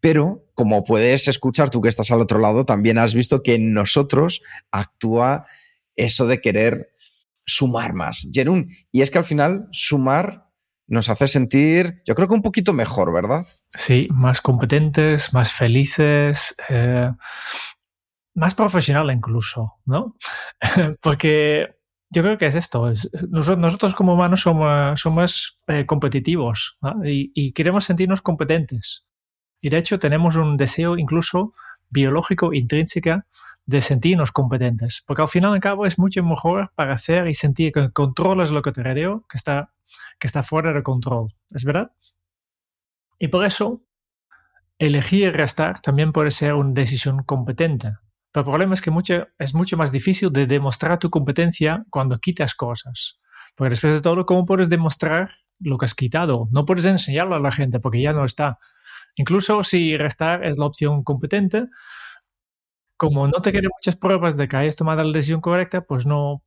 Pero, 0.00 0.46
como 0.54 0.82
puedes 0.82 1.28
escuchar 1.28 1.68
tú 1.68 1.82
que 1.82 1.90
estás 1.90 2.10
al 2.10 2.20
otro 2.20 2.38
lado, 2.38 2.64
también 2.64 2.96
has 2.96 3.12
visto 3.12 3.42
que 3.42 3.54
en 3.54 3.74
nosotros 3.74 4.40
actúa 4.70 5.46
eso 5.94 6.26
de 6.26 6.40
querer 6.40 6.90
sumar 7.46 7.94
más. 7.94 8.28
Jerún, 8.32 8.68
y 8.92 9.02
es 9.02 9.10
que 9.10 9.18
al 9.18 9.24
final 9.24 9.68
sumar 9.72 10.50
nos 10.86 11.08
hace 11.08 11.28
sentir, 11.28 12.02
yo 12.04 12.14
creo 12.14 12.26
que 12.26 12.34
un 12.34 12.42
poquito 12.42 12.72
mejor, 12.72 13.12
¿verdad? 13.12 13.46
Sí, 13.74 14.08
más 14.10 14.40
competentes, 14.40 15.32
más 15.32 15.52
felices, 15.52 16.56
eh, 16.68 17.10
más 18.34 18.54
profesional 18.54 19.10
incluso, 19.12 19.74
¿no? 19.84 20.16
Porque 21.00 21.76
yo 22.10 22.22
creo 22.22 22.38
que 22.38 22.46
es 22.46 22.56
esto. 22.56 22.92
nosotros, 23.28 23.94
como 23.94 24.14
humanos 24.14 24.40
somos, 24.40 25.00
somos 25.00 25.60
eh, 25.68 25.86
competitivos 25.86 26.76
y, 27.04 27.52
queremos 27.52 27.84
sentirnos 27.84 28.20
competentes. 28.20 29.06
Y 29.62 29.68
de 29.70 29.78
hecho 29.78 29.98
tenemos 29.98 30.36
un 30.36 30.56
deseo 30.56 30.98
incluso 30.98 31.54
biológico 31.90 32.52
intrínseco 32.52 33.22
de 33.66 33.80
sentirnos 33.80 34.32
competentes. 34.32 35.02
Porque 35.06 35.22
al 35.22 35.28
final 35.28 35.52
y 35.52 35.54
al 35.54 35.60
cabo 35.60 35.86
es 35.86 35.98
mucho 35.98 36.22
mejor 36.22 36.72
para 36.74 36.94
hacer 36.94 37.28
y 37.28 37.34
sentir 37.34 37.72
que 37.72 37.90
controlas 37.92 38.50
lo 38.50 38.62
que 38.62 38.72
te 38.72 38.82
rodea 38.82 39.20
que 39.28 39.36
está, 39.36 39.72
que 40.18 40.26
está 40.26 40.42
fuera 40.42 40.72
de 40.72 40.82
control. 40.82 41.34
¿Es 41.50 41.64
verdad? 41.64 41.92
Y 43.18 43.28
por 43.28 43.44
eso 43.44 43.82
elegir 44.78 45.32
restar 45.34 45.80
también 45.80 46.10
puede 46.12 46.30
ser 46.30 46.54
una 46.54 46.72
decisión 46.72 47.22
competente. 47.22 47.92
Pero 48.32 48.42
el 48.42 48.50
problema 48.50 48.74
es 48.74 48.80
que 48.80 48.90
mucho, 48.90 49.28
es 49.38 49.54
mucho 49.54 49.76
más 49.76 49.92
difícil 49.92 50.32
de 50.32 50.46
demostrar 50.46 50.98
tu 50.98 51.10
competencia 51.10 51.84
cuando 51.90 52.18
quitas 52.18 52.54
cosas. 52.54 53.20
Porque 53.54 53.70
después 53.70 53.92
de 53.92 54.00
todo, 54.00 54.24
¿cómo 54.24 54.46
puedes 54.46 54.68
demostrar 54.68 55.30
lo 55.58 55.76
que 55.76 55.84
has 55.84 55.94
quitado? 55.94 56.48
No 56.50 56.64
puedes 56.64 56.86
enseñarlo 56.86 57.34
a 57.34 57.40
la 57.40 57.50
gente 57.50 57.78
porque 57.78 58.00
ya 58.00 58.12
no 58.12 58.24
está. 58.24 58.58
Incluso 59.20 59.62
si 59.64 59.96
restar 59.98 60.44
es 60.44 60.56
la 60.58 60.64
opción 60.64 61.04
competente, 61.04 61.66
como 62.96 63.26
no 63.28 63.42
te 63.42 63.50
quieren 63.50 63.70
muchas 63.74 63.96
pruebas 63.96 64.36
de 64.38 64.48
que 64.48 64.56
hayas 64.56 64.76
tomado 64.76 65.02
la 65.04 65.12
decisión 65.12 65.42
correcta, 65.42 65.82
pues 65.82 66.06
no, 66.06 66.42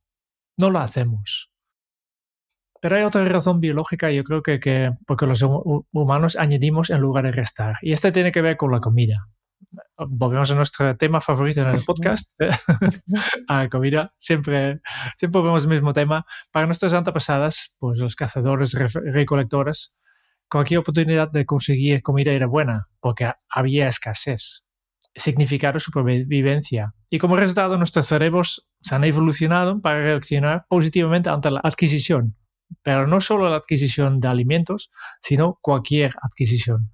no 0.58 0.70
lo 0.70 0.80
hacemos. 0.80 1.52
Pero 2.80 2.96
hay 2.96 3.04
otra 3.04 3.24
razón 3.24 3.60
biológica, 3.60 4.10
yo 4.10 4.24
creo 4.24 4.42
que, 4.42 4.58
que 4.58 4.90
porque 5.06 5.26
los 5.26 5.42
humanos 5.92 6.36
añadimos 6.36 6.90
en 6.90 7.00
lugar 7.00 7.24
de 7.24 7.32
restar. 7.32 7.76
Y 7.80 7.92
esta 7.92 8.10
tiene 8.10 8.32
que 8.32 8.42
ver 8.42 8.56
con 8.56 8.72
la 8.72 8.80
comida 8.80 9.28
volvemos 9.96 10.50
a 10.50 10.54
nuestro 10.54 10.96
tema 10.96 11.20
favorito 11.20 11.60
en 11.60 11.68
el 11.68 11.82
podcast, 11.86 12.32
a 13.48 13.68
comida. 13.68 14.12
Siempre, 14.18 14.80
siempre 15.16 15.42
vemos 15.42 15.64
el 15.64 15.70
mismo 15.70 15.92
tema. 15.92 16.26
Para 16.50 16.66
nuestras 16.66 16.92
antepasadas, 16.92 17.74
pues 17.78 17.98
los 17.98 18.16
cazadores, 18.16 18.72
recolectores, 18.72 19.94
cualquier 20.54 20.78
oportunidad 20.78 21.32
de 21.32 21.44
conseguir 21.46 22.00
comida 22.00 22.30
era 22.30 22.46
buena, 22.46 22.88
porque 23.00 23.28
había 23.50 23.88
escasez. 23.88 24.62
Significaba 25.16 25.80
supervivencia. 25.80 26.94
Y 27.10 27.18
como 27.18 27.36
resultado, 27.36 27.76
nuestros 27.76 28.06
cerebros 28.06 28.68
se 28.80 28.94
han 28.94 29.02
evolucionado 29.02 29.80
para 29.80 30.00
reaccionar 30.00 30.64
positivamente 30.68 31.28
ante 31.28 31.50
la 31.50 31.60
adquisición. 31.64 32.36
Pero 32.84 33.08
no 33.08 33.20
solo 33.20 33.50
la 33.50 33.56
adquisición 33.56 34.20
de 34.20 34.28
alimentos, 34.28 34.92
sino 35.20 35.58
cualquier 35.60 36.14
adquisición. 36.22 36.92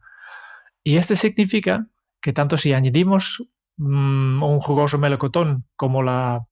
Y 0.83 0.97
esto 0.97 1.15
significa 1.15 1.87
que 2.23 2.33
tanto 2.33 2.57
si 2.57 2.73
añadimos 2.73 3.45
mm, 3.77 4.43
un 4.43 4.61
jugoso 4.61 4.97
melocotón 4.97 5.67
como 5.77 6.03
la, 6.03 6.47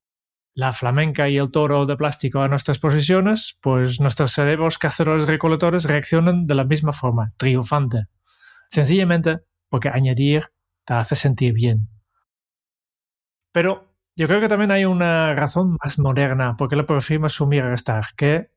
la, 0.59 0.73
flamenca 0.73 1.29
y 1.29 1.37
el 1.37 1.51
toro 1.51 1.85
de 1.85 1.95
plástico 1.95 2.41
a 2.41 2.47
nuestras 2.47 2.79
posesiones, 2.79 3.57
pues 3.61 3.99
nuestros 3.99 4.33
cerebros 4.33 4.77
cazadores 4.77 5.27
recolectores 5.27 5.85
reaccionan 5.85 6.45
de 6.47 6.55
la 6.55 6.63
misma 6.63 6.93
forma, 6.93 7.33
triunfante. 7.37 8.07
Sencillamente 8.69 9.39
porque 9.69 9.89
añadir 9.89 10.45
te 10.85 10.93
hace 10.93 11.15
sentir 11.15 11.53
bien. 11.53 11.89
Pero 13.51 13.93
yo 14.15 14.27
creo 14.27 14.41
que 14.41 14.47
también 14.47 14.71
hay 14.71 14.85
una 14.85 15.33
razón 15.33 15.77
más 15.83 15.97
moderna 15.97 16.55
por 16.57 16.69
qué 16.69 16.75
le 16.75 16.83
preferimos 16.83 17.33
sumir 17.33 17.63
a 17.63 17.69
restar, 17.69 18.07
que 18.15 18.51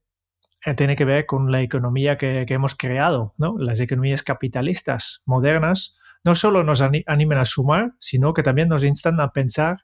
eh, 0.64 0.74
tiene 0.74 0.96
que 0.96 1.04
ver 1.04 1.26
con 1.26 1.50
la 1.50 1.62
economía 1.62 2.18
que, 2.18 2.44
que 2.46 2.54
hemos 2.54 2.74
creado, 2.74 3.34
¿no? 3.38 3.56
las 3.58 3.80
economías 3.80 4.22
capitalistas 4.22 5.22
modernas 5.24 5.96
no 6.24 6.34
solo 6.34 6.62
nos 6.62 6.80
animan 6.80 7.38
a 7.38 7.44
sumar, 7.44 7.92
sino 7.98 8.32
que 8.32 8.42
también 8.42 8.68
nos 8.68 8.84
instan 8.84 9.20
a 9.20 9.32
pensar 9.32 9.78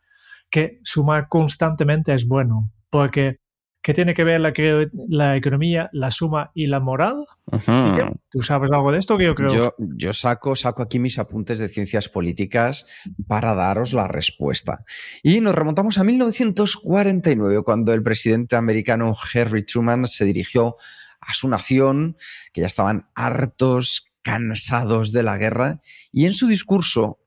que 0.50 0.80
sumar 0.82 1.28
constantemente 1.28 2.14
es 2.14 2.26
bueno, 2.26 2.72
porque 2.90 3.40
¿qué 3.82 3.94
tiene 3.94 4.14
que 4.14 4.24
ver 4.24 4.40
la, 4.40 4.52
la 5.08 5.36
economía, 5.36 5.88
la 5.92 6.10
suma 6.10 6.50
y 6.54 6.66
la 6.66 6.80
moral? 6.80 7.24
¿Tú 8.28 8.42
sabes 8.42 8.70
algo 8.72 8.92
de 8.92 8.98
esto? 8.98 9.18
yo, 9.18 9.34
creo? 9.34 9.74
Yo, 9.78 10.12
saco, 10.12 10.56
saco 10.56 10.82
aquí 10.82 10.98
mis 10.98 11.18
apuntes 11.18 11.58
de 11.58 11.68
ciencias 11.68 12.08
políticas 12.08 12.86
para 13.26 13.54
daros 13.54 13.92
la 13.92 14.06
respuesta. 14.06 14.84
Y 15.22 15.40
nos 15.40 15.54
remontamos 15.54 15.98
a 15.98 16.04
1949, 16.04 17.62
cuando 17.62 17.92
el 17.92 18.02
presidente 18.02 18.56
americano 18.56 19.14
Harry 19.34 19.64
Truman 19.64 20.06
se 20.06 20.24
dirigió 20.24 20.76
a 21.20 21.34
su 21.34 21.48
nación, 21.48 22.16
que 22.52 22.60
ya 22.60 22.66
estaban 22.66 23.08
hartos, 23.14 24.06
cansados 24.22 25.12
de 25.12 25.22
la 25.22 25.38
guerra, 25.38 25.80
y 26.12 26.26
en 26.26 26.34
su 26.34 26.46
discurso 26.46 27.17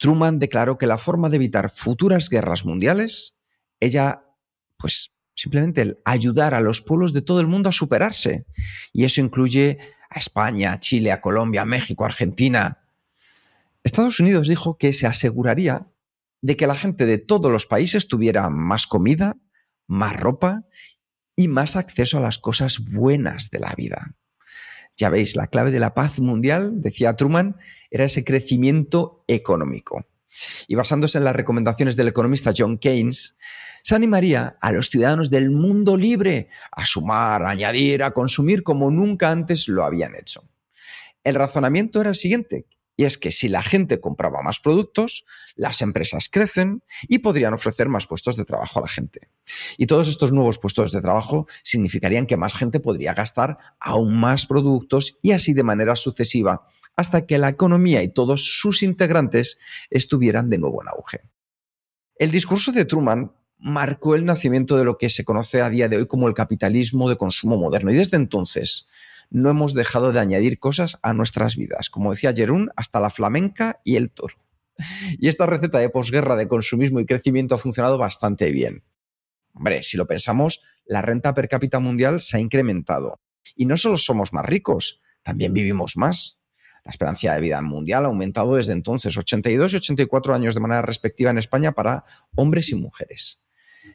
Truman 0.00 0.38
declaró 0.38 0.78
que 0.78 0.86
la 0.86 0.96
forma 0.96 1.28
de 1.28 1.36
evitar 1.36 1.70
futuras 1.70 2.30
guerras 2.30 2.64
mundiales, 2.64 3.34
ella, 3.80 4.24
pues 4.78 5.12
simplemente 5.34 5.82
el 5.82 5.98
ayudar 6.06 6.54
a 6.54 6.62
los 6.62 6.80
pueblos 6.80 7.12
de 7.12 7.20
todo 7.20 7.40
el 7.40 7.46
mundo 7.46 7.68
a 7.68 7.72
superarse. 7.72 8.46
Y 8.94 9.04
eso 9.04 9.20
incluye 9.20 9.78
a 10.08 10.18
España, 10.18 10.72
a 10.72 10.80
Chile, 10.80 11.12
a 11.12 11.20
Colombia, 11.20 11.62
a 11.62 11.66
México, 11.66 12.04
a 12.04 12.08
Argentina. 12.08 12.78
Estados 13.84 14.18
Unidos 14.20 14.48
dijo 14.48 14.78
que 14.78 14.94
se 14.94 15.06
aseguraría 15.06 15.86
de 16.40 16.56
que 16.56 16.66
la 16.66 16.74
gente 16.74 17.04
de 17.04 17.18
todos 17.18 17.52
los 17.52 17.66
países 17.66 18.08
tuviera 18.08 18.48
más 18.48 18.86
comida, 18.86 19.36
más 19.86 20.18
ropa 20.18 20.64
y 21.36 21.48
más 21.48 21.76
acceso 21.76 22.16
a 22.16 22.22
las 22.22 22.38
cosas 22.38 22.80
buenas 22.86 23.50
de 23.50 23.60
la 23.60 23.74
vida. 23.76 24.14
Ya 25.00 25.08
veis, 25.08 25.34
la 25.34 25.46
clave 25.46 25.70
de 25.70 25.80
la 25.80 25.94
paz 25.94 26.20
mundial, 26.20 26.82
decía 26.82 27.16
Truman, 27.16 27.56
era 27.90 28.04
ese 28.04 28.22
crecimiento 28.22 29.24
económico. 29.28 30.04
Y 30.68 30.74
basándose 30.74 31.16
en 31.16 31.24
las 31.24 31.34
recomendaciones 31.34 31.96
del 31.96 32.08
economista 32.08 32.52
John 32.54 32.76
Keynes, 32.76 33.38
se 33.82 33.94
animaría 33.94 34.58
a 34.60 34.72
los 34.72 34.90
ciudadanos 34.90 35.30
del 35.30 35.48
mundo 35.48 35.96
libre 35.96 36.48
a 36.70 36.84
sumar, 36.84 37.44
a 37.44 37.48
añadir, 37.48 38.02
a 38.02 38.10
consumir 38.10 38.62
como 38.62 38.90
nunca 38.90 39.30
antes 39.30 39.68
lo 39.68 39.84
habían 39.84 40.14
hecho. 40.14 40.44
El 41.24 41.34
razonamiento 41.34 42.02
era 42.02 42.10
el 42.10 42.16
siguiente, 42.16 42.66
Y 43.00 43.06
es 43.06 43.16
que 43.16 43.30
si 43.30 43.48
la 43.48 43.62
gente 43.62 43.98
compraba 43.98 44.42
más 44.42 44.60
productos, 44.60 45.24
las 45.54 45.80
empresas 45.80 46.28
crecen 46.30 46.82
y 47.08 47.20
podrían 47.20 47.54
ofrecer 47.54 47.88
más 47.88 48.06
puestos 48.06 48.36
de 48.36 48.44
trabajo 48.44 48.78
a 48.78 48.82
la 48.82 48.88
gente. 48.88 49.30
Y 49.78 49.86
todos 49.86 50.06
estos 50.06 50.32
nuevos 50.32 50.58
puestos 50.58 50.92
de 50.92 51.00
trabajo 51.00 51.46
significarían 51.62 52.26
que 52.26 52.36
más 52.36 52.54
gente 52.54 52.78
podría 52.78 53.14
gastar 53.14 53.56
aún 53.80 54.20
más 54.20 54.44
productos 54.44 55.16
y 55.22 55.32
así 55.32 55.54
de 55.54 55.62
manera 55.62 55.96
sucesiva 55.96 56.68
hasta 56.94 57.24
que 57.24 57.38
la 57.38 57.48
economía 57.48 58.02
y 58.02 58.12
todos 58.12 58.44
sus 58.60 58.82
integrantes 58.82 59.58
estuvieran 59.88 60.50
de 60.50 60.58
nuevo 60.58 60.82
en 60.82 60.88
auge. 60.88 61.20
El 62.16 62.30
discurso 62.30 62.70
de 62.70 62.84
Truman 62.84 63.32
marcó 63.56 64.14
el 64.14 64.26
nacimiento 64.26 64.76
de 64.76 64.84
lo 64.84 64.98
que 64.98 65.08
se 65.08 65.24
conoce 65.24 65.62
a 65.62 65.70
día 65.70 65.88
de 65.88 65.96
hoy 65.96 66.06
como 66.06 66.28
el 66.28 66.34
capitalismo 66.34 67.08
de 67.08 67.16
consumo 67.16 67.56
moderno 67.56 67.92
y 67.92 67.94
desde 67.94 68.18
entonces 68.18 68.86
no 69.30 69.50
hemos 69.50 69.74
dejado 69.74 70.12
de 70.12 70.20
añadir 70.20 70.58
cosas 70.58 70.98
a 71.02 71.14
nuestras 71.14 71.56
vidas, 71.56 71.88
como 71.88 72.10
decía 72.10 72.34
Jerún, 72.34 72.70
hasta 72.76 73.00
la 73.00 73.10
flamenca 73.10 73.80
y 73.84 73.96
el 73.96 74.10
toro. 74.10 74.34
Y 75.18 75.28
esta 75.28 75.46
receta 75.46 75.78
de 75.78 75.90
posguerra 75.90 76.36
de 76.36 76.48
consumismo 76.48 77.00
y 77.00 77.06
crecimiento 77.06 77.54
ha 77.54 77.58
funcionado 77.58 77.98
bastante 77.98 78.50
bien. 78.50 78.82
Hombre, 79.54 79.82
si 79.82 79.96
lo 79.96 80.06
pensamos, 80.06 80.62
la 80.84 81.02
renta 81.02 81.34
per 81.34 81.48
cápita 81.48 81.80
mundial 81.80 82.20
se 82.20 82.36
ha 82.36 82.40
incrementado. 82.40 83.20
Y 83.56 83.66
no 83.66 83.76
solo 83.76 83.96
somos 83.96 84.32
más 84.32 84.46
ricos, 84.46 85.00
también 85.22 85.52
vivimos 85.52 85.96
más. 85.96 86.38
La 86.84 86.90
esperanza 86.90 87.34
de 87.34 87.40
vida 87.40 87.60
mundial 87.60 88.04
ha 88.04 88.08
aumentado 88.08 88.56
desde 88.56 88.72
entonces 88.72 89.16
82 89.16 89.74
y 89.74 89.76
84 89.76 90.34
años 90.34 90.54
de 90.54 90.60
manera 90.60 90.82
respectiva 90.82 91.30
en 91.30 91.38
España 91.38 91.72
para 91.72 92.04
hombres 92.34 92.70
y 92.70 92.74
mujeres. 92.74 93.42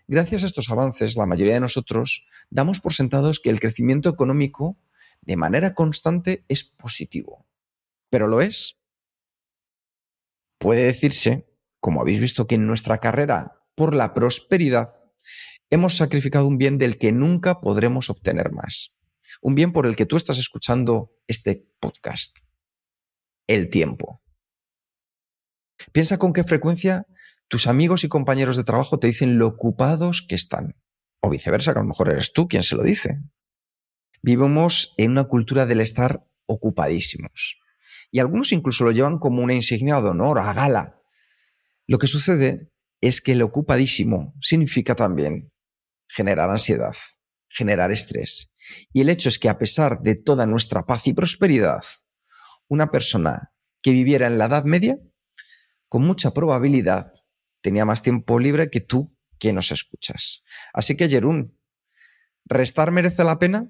Gracias 0.08 0.44
a 0.44 0.46
estos 0.46 0.70
avances, 0.70 1.16
la 1.16 1.26
mayoría 1.26 1.56
de 1.56 1.60
nosotros 1.62 2.26
damos 2.52 2.80
por 2.80 2.94
sentados 2.94 3.40
que 3.40 3.50
el 3.50 3.60
crecimiento 3.60 4.10
económico 4.10 4.78
de 5.26 5.38
manera 5.38 5.74
constante 5.74 6.46
es 6.48 6.64
positivo. 6.64 7.48
¿Pero 8.10 8.28
lo 8.28 8.42
es? 8.42 8.78
Puede 10.60 10.86
decirse, 10.86 11.48
como 11.80 12.02
habéis 12.02 12.20
visto, 12.20 12.48
que 12.48 12.56
en 12.56 12.68
nuestra 12.68 13.00
carrera 13.00 13.62
por 13.76 13.94
la 13.94 14.14
prosperidad 14.14 14.90
hemos 15.70 15.98
sacrificado 15.98 16.48
un 16.48 16.58
bien 16.58 16.78
del 16.78 16.98
que 16.98 17.12
nunca 17.12 17.60
podremos 17.60 18.10
obtener 18.10 18.52
más. 18.52 18.96
Un 19.42 19.56
bien 19.56 19.74
por 19.74 19.86
el 19.86 19.96
que 19.96 20.06
tú 20.06 20.16
estás 20.16 20.38
escuchando 20.38 21.12
este 21.28 21.68
podcast. 21.80 22.38
El 23.48 23.70
tiempo. 23.70 24.22
Piensa 25.92 26.18
con 26.18 26.34
qué 26.34 26.44
frecuencia 26.44 27.06
tus 27.48 27.68
amigos 27.68 28.04
y 28.04 28.10
compañeros 28.10 28.58
de 28.58 28.64
trabajo 28.64 28.98
te 28.98 29.08
dicen 29.08 29.38
lo 29.38 29.48
ocupados 29.48 30.26
que 30.28 30.36
están. 30.36 30.76
O 31.22 31.30
viceversa, 31.30 31.74
que 31.74 31.80
a 31.80 31.82
lo 31.82 31.90
mejor 31.90 32.10
eres 32.10 32.34
tú 32.34 32.48
quien 32.48 32.64
se 32.64 32.76
lo 32.76 32.84
dice. 32.84 33.20
Vivimos 34.28 34.96
en 34.98 35.12
una 35.12 35.26
cultura 35.26 35.68
del 35.68 35.82
estar 35.82 36.26
ocupadísimos. 36.48 37.60
Y 38.10 38.18
algunos 38.18 38.54
incluso 38.54 38.84
lo 38.84 38.90
llevan 38.90 39.20
como 39.20 39.44
una 39.44 39.54
insignia 39.54 40.02
de 40.02 40.10
honor, 40.10 40.40
a 40.40 40.52
gala. 40.52 41.00
Lo 41.86 42.00
que 42.00 42.08
sucede 42.08 42.72
es 43.02 43.22
que 43.22 43.34
el 43.34 43.44
ocupadísimo 43.44 44.34
significa 44.42 44.96
también 44.96 45.52
generar 46.08 46.50
ansiedad, 46.50 46.96
generar 47.50 47.92
estrés. 47.92 48.52
Y 48.92 49.02
el 49.02 49.10
hecho 49.10 49.30
es 49.30 49.38
que 49.38 49.48
a 49.48 49.60
pesar 49.60 50.02
de 50.02 50.16
toda 50.16 50.48
nuestra 50.48 50.88
paz 50.88 51.06
y 51.06 51.14
prosperidad, 51.14 51.84
una 52.68 52.90
persona 52.90 53.52
que 53.84 53.92
viviera 53.92 54.26
en 54.26 54.40
la 54.40 54.46
Edad 54.46 54.64
Media, 54.64 54.98
con 55.88 56.02
mucha 56.02 56.32
probabilidad, 56.32 57.14
tenía 57.62 57.86
más 57.86 58.02
tiempo 58.02 58.40
libre 58.40 58.72
que 58.72 58.82
tú 58.82 59.16
que 59.38 59.54
nos 59.54 59.72
escuchas. 59.72 60.42
Así 60.74 60.98
que, 60.98 61.10
Jerún, 61.10 61.60
¿restar 62.46 62.90
merece 62.90 63.24
la 63.24 63.38
pena? 63.38 63.70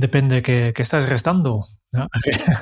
Depende 0.00 0.40
que, 0.40 0.72
que 0.74 0.82
estás 0.82 1.08
restando. 1.08 1.66
¿no? 1.92 2.08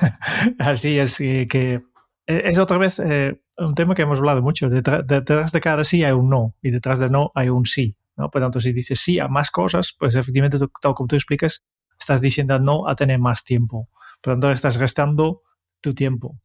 Así 0.59 0.99
es 0.99 1.17
que 1.17 1.81
es 2.25 2.59
otra 2.59 2.77
vez 2.77 2.99
eh, 2.99 3.41
un 3.57 3.75
tema 3.75 3.95
que 3.95 4.01
hemos 4.01 4.19
hablado 4.19 4.41
mucho. 4.41 4.69
Detrás, 4.69 5.05
detrás, 5.07 5.51
de 5.51 5.61
cada 5.61 5.83
sí 5.83 6.03
hay 6.03 6.11
un 6.11 6.29
no 6.29 6.55
y 6.61 6.69
detrás 6.69 6.99
de 6.99 7.09
no 7.09 7.31
hay 7.33 7.49
un 7.49 7.65
sí. 7.65 7.95
¿no? 8.17 8.29
Por 8.29 8.41
tanto, 8.41 8.59
si 8.59 8.73
dices 8.73 8.99
sí 8.99 9.19
a 9.19 9.29
más 9.29 9.51
cosas, 9.51 9.95
pues 9.97 10.15
efectivamente, 10.15 10.57
tal 10.81 10.93
como 10.93 11.07
tú 11.07 11.15
explicas, 11.15 11.63
estás 11.97 12.19
diciendo 12.19 12.59
no 12.59 12.87
a 12.87 12.95
tener 12.95 13.19
más 13.19 13.45
tiempo. 13.45 13.89
Por 14.21 14.33
tanto, 14.33 14.51
estás 14.51 14.75
restando 14.75 15.43
tu 15.81 15.93
tiempo. 15.93 16.37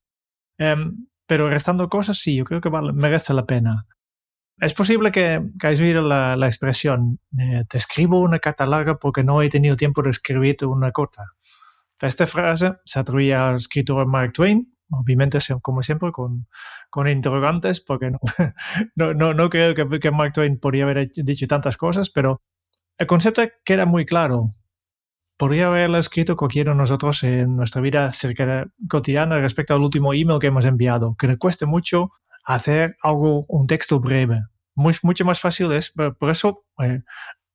Um, 0.58 1.08
pero 1.26 1.50
restando 1.50 1.88
cosas, 1.88 2.18
sí, 2.18 2.36
yo 2.36 2.44
creo 2.44 2.60
que 2.60 2.68
vale, 2.68 2.92
merece 2.92 3.34
la 3.34 3.44
pena. 3.44 3.86
Es 4.58 4.72
posible 4.72 5.10
que, 5.10 5.42
que 5.58 5.66
hayáis 5.66 5.80
oído 5.80 6.02
la, 6.02 6.36
la 6.36 6.46
expresión, 6.46 7.18
eh, 7.38 7.64
te 7.68 7.78
escribo 7.78 8.20
una 8.20 8.38
carta 8.38 8.66
larga 8.66 8.98
porque 8.98 9.24
no 9.24 9.42
he 9.42 9.48
tenido 9.48 9.76
tiempo 9.76 10.02
de 10.02 10.10
escribirte 10.10 10.64
una 10.64 10.92
corta. 10.92 11.24
Esta 12.00 12.26
frase 12.26 12.74
se 12.84 13.00
atribuye 13.00 13.34
al 13.34 13.56
escritor 13.56 14.06
Mark 14.06 14.32
Twain, 14.32 14.74
obviamente 14.90 15.38
como 15.62 15.82
siempre 15.82 16.12
con, 16.12 16.46
con 16.90 17.08
interrogantes, 17.08 17.80
porque 17.80 18.10
no, 18.10 18.18
no, 18.94 19.14
no, 19.14 19.34
no 19.34 19.50
creo 19.50 19.74
que, 19.74 20.00
que, 20.00 20.10
Mark 20.10 20.32
Twain 20.32 20.58
podría 20.58 20.84
haber 20.84 21.10
dicho 21.10 21.46
tantas 21.46 21.76
cosas, 21.76 22.10
pero 22.10 22.42
el 22.98 23.06
concepto 23.06 23.42
queda 23.64 23.86
muy 23.86 24.04
claro. 24.04 24.54
Podría 25.36 25.66
haberlo 25.66 25.98
escrito 25.98 26.36
cualquiera 26.36 26.72
de 26.72 26.78
nosotros 26.78 27.24
en 27.24 27.56
nuestra 27.56 27.80
vida 27.80 28.10
cotidiana 28.88 29.40
respecto 29.40 29.74
al 29.74 29.80
último 29.80 30.14
email 30.14 30.38
que 30.38 30.46
hemos 30.46 30.64
enviado, 30.64 31.16
que 31.18 31.26
le 31.26 31.38
cueste 31.38 31.66
mucho 31.66 32.12
hacer 32.44 32.96
algo, 33.02 33.44
un 33.48 33.66
texto 33.66 34.00
breve. 34.00 34.42
Muy, 34.74 34.94
mucho 35.02 35.24
más 35.24 35.40
fácil 35.40 35.72
es, 35.72 35.92
por 36.18 36.30
eso 36.30 36.64
eh, 36.80 37.02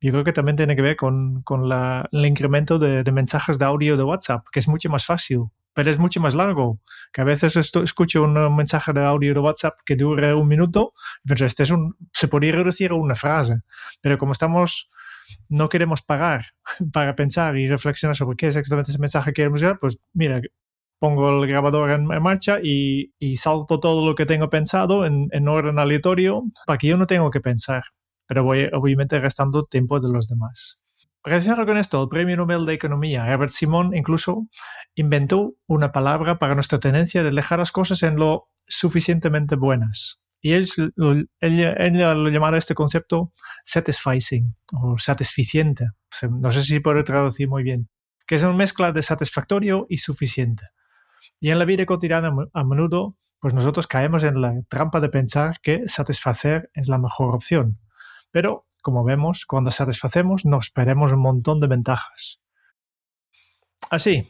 yo 0.02 0.12
creo 0.12 0.24
que 0.24 0.34
también 0.34 0.56
tiene 0.56 0.76
que 0.76 0.82
ver 0.82 0.96
con, 0.96 1.42
con 1.44 1.68
la, 1.68 2.08
el 2.12 2.26
incremento 2.26 2.80
de, 2.80 3.04
de, 3.04 3.12
mensajes 3.12 3.60
de 3.60 3.66
audio 3.66 3.98
de 3.98 4.04
WhatsApp, 4.04 4.46
que 4.52 4.60
es 4.60 4.68
mucho 4.68 4.90
más 4.90 5.06
fácil, 5.06 5.46
pero 5.74 5.92
es 5.92 6.00
mucho 6.00 6.20
más 6.22 6.36
largo. 6.36 6.80
Que 7.12 7.22
a 7.22 7.24
veces 7.26 7.56
esto, 7.56 7.84
escucho 7.84 8.24
un 8.24 8.56
mensaje 8.56 8.94
de 8.94 9.06
audio 9.06 9.34
de 9.34 9.40
WhatsApp 9.40 9.80
que 9.86 9.96
dure 9.96 10.34
un 10.34 10.48
minuto, 10.48 10.94
pero 11.26 11.46
este 11.46 11.64
es 11.64 11.72
un, 11.72 11.96
se 12.14 12.28
podría 12.28 12.54
reducir 12.54 12.92
a 12.92 12.96
una 12.96 13.16
frase. 13.16 13.62
Pero 14.02 14.18
como 14.18 14.32
estamos, 14.32 14.90
no 15.48 15.70
queremos 15.70 16.02
pagar 16.02 16.46
para 16.94 17.16
pensar 17.16 17.58
y 17.58 17.68
reflexionar 17.68 18.16
sobre 18.16 18.38
qué 18.38 18.48
es 18.48 18.56
exactamente 18.56 18.92
ese 18.92 19.00
mensaje 19.00 19.32
que 19.32 19.42
queremos 19.42 19.62
dar, 19.62 19.80
pues 19.80 20.00
mira, 20.14 20.42
pongo 21.00 21.42
el 21.42 21.48
grabador 21.48 21.92
en, 21.92 22.12
en 22.12 22.22
marcha 22.22 22.60
y, 22.62 23.14
y, 23.18 23.38
salto 23.38 23.80
todo 23.80 24.06
lo 24.06 24.16
que 24.16 24.26
tengo 24.26 24.50
pensado 24.50 25.06
en, 25.06 25.30
en 25.32 25.48
orden 25.48 25.80
aleatorio 25.80 26.44
para 26.66 26.78
que 26.78 26.88
yo 26.88 26.98
no 26.98 27.08
tenga 27.08 27.32
que 27.32 27.40
pensar 27.40 27.84
pero 28.30 28.44
voy 28.44 28.70
obviamente 28.72 29.20
restando 29.20 29.66
tiempo 29.66 30.00
de 30.00 30.08
los 30.08 30.28
demás. 30.28 30.80
Relacionado 31.24 31.66
con 31.66 31.80
esto, 31.80 32.04
el 32.04 32.10
Premio 32.10 32.38
Nobel 32.38 32.64
de 32.64 32.76
Economía, 32.76 33.26
Herbert 33.26 33.52
Simon, 33.52 33.96
incluso 33.96 34.48
inventó 34.94 35.56
una 35.66 35.92
palabra 35.92 36.38
para 36.38 36.54
nuestra 36.54 36.80
tendencia 36.80 37.24
de 37.24 37.32
dejar 37.32 37.58
las 37.58 37.72
cosas 37.72 38.04
en 38.04 38.18
lo 38.18 38.50
suficientemente 38.68 39.56
buenas. 39.56 40.22
Y 40.42 40.52
él, 40.52 40.68
lo 41.42 42.30
llamaba 42.30 42.58
este 42.58 42.76
concepto 42.76 43.34
satisficing 43.64 44.56
o 44.74 45.00
satisficiente. 45.00 45.88
No 46.30 46.52
sé 46.52 46.62
si 46.62 46.80
puedo 46.80 47.04
traducir 47.04 47.50
muy 47.50 47.64
bien. 47.64 47.90
Que 48.28 48.36
es 48.36 48.44
una 48.44 48.54
mezcla 48.54 48.92
de 48.92 49.02
satisfactorio 49.02 49.88
y 49.90 49.98
suficiente. 49.98 50.66
Y 51.40 51.50
en 51.50 51.60
la 51.60 51.66
vida 51.66 51.86
cotidiana, 51.86 52.34
a 52.54 52.64
menudo, 52.64 53.18
pues 53.40 53.54
nosotros 53.54 53.88
caemos 53.88 54.24
en 54.24 54.42
la 54.42 54.54
trampa 54.68 55.00
de 55.00 55.10
pensar 55.10 55.60
que 55.62 55.88
satisfacer 55.88 56.70
es 56.74 56.90
la 56.90 56.98
mejor 56.98 57.34
opción. 57.34 57.80
Pero, 58.32 58.68
como 58.82 59.04
vemos, 59.04 59.46
cuando 59.46 59.72
satisfacemos 59.72 60.46
nos 60.46 60.70
perdemos 60.70 61.14
un 61.14 61.22
montón 61.22 61.60
de 61.60 61.68
ventajas. 61.68 62.42
Así 63.90 64.28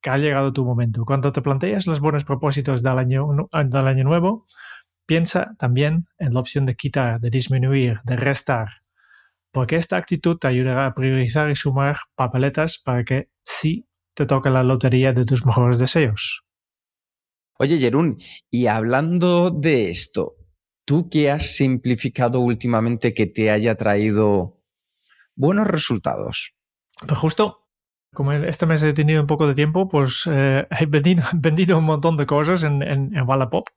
que 0.00 0.10
ha 0.10 0.18
llegado 0.18 0.52
tu 0.52 0.64
momento. 0.64 1.04
Cuando 1.04 1.32
te 1.32 1.42
planteas 1.42 1.86
los 1.86 2.00
buenos 2.00 2.24
propósitos 2.24 2.82
del 2.82 2.98
año, 2.98 3.28
del 3.52 3.86
año 3.86 4.04
nuevo, 4.04 4.46
piensa 5.06 5.54
también 5.58 6.06
en 6.18 6.34
la 6.34 6.40
opción 6.40 6.66
de 6.66 6.74
quitar, 6.74 7.20
de 7.20 7.30
disminuir, 7.30 8.00
de 8.04 8.16
restar, 8.16 8.68
porque 9.52 9.76
esta 9.76 9.96
actitud 9.96 10.36
te 10.36 10.48
ayudará 10.48 10.86
a 10.86 10.94
priorizar 10.94 11.50
y 11.50 11.56
sumar 11.56 11.96
papeletas 12.14 12.78
para 12.78 13.04
que 13.04 13.30
sí 13.44 13.86
te 14.16 14.24
toque 14.24 14.48
la 14.48 14.64
lotería 14.64 15.12
de 15.12 15.26
tus 15.26 15.44
mejores 15.44 15.78
deseos. 15.78 16.42
Oye, 17.58 17.78
Jerún, 17.78 18.18
y 18.50 18.66
hablando 18.66 19.50
de 19.50 19.90
esto, 19.90 20.36
¿tú 20.86 21.08
qué 21.10 21.30
has 21.30 21.54
simplificado 21.54 22.40
últimamente 22.40 23.12
que 23.12 23.26
te 23.26 23.50
haya 23.50 23.76
traído 23.76 24.62
buenos 25.34 25.68
resultados? 25.68 26.54
Pues 27.06 27.18
justo, 27.18 27.68
como 28.14 28.32
este 28.32 28.64
mes 28.64 28.82
he 28.82 28.94
tenido 28.94 29.20
un 29.20 29.26
poco 29.26 29.46
de 29.46 29.54
tiempo, 29.54 29.86
pues 29.86 30.22
eh, 30.30 30.66
he 30.80 30.86
vendido, 30.86 31.78
un 31.78 31.84
montón 31.84 32.16
de 32.16 32.26
cosas 32.26 32.62
en, 32.62 32.82
en, 32.82 33.14
en 33.14 33.28
Wallapop 33.28 33.68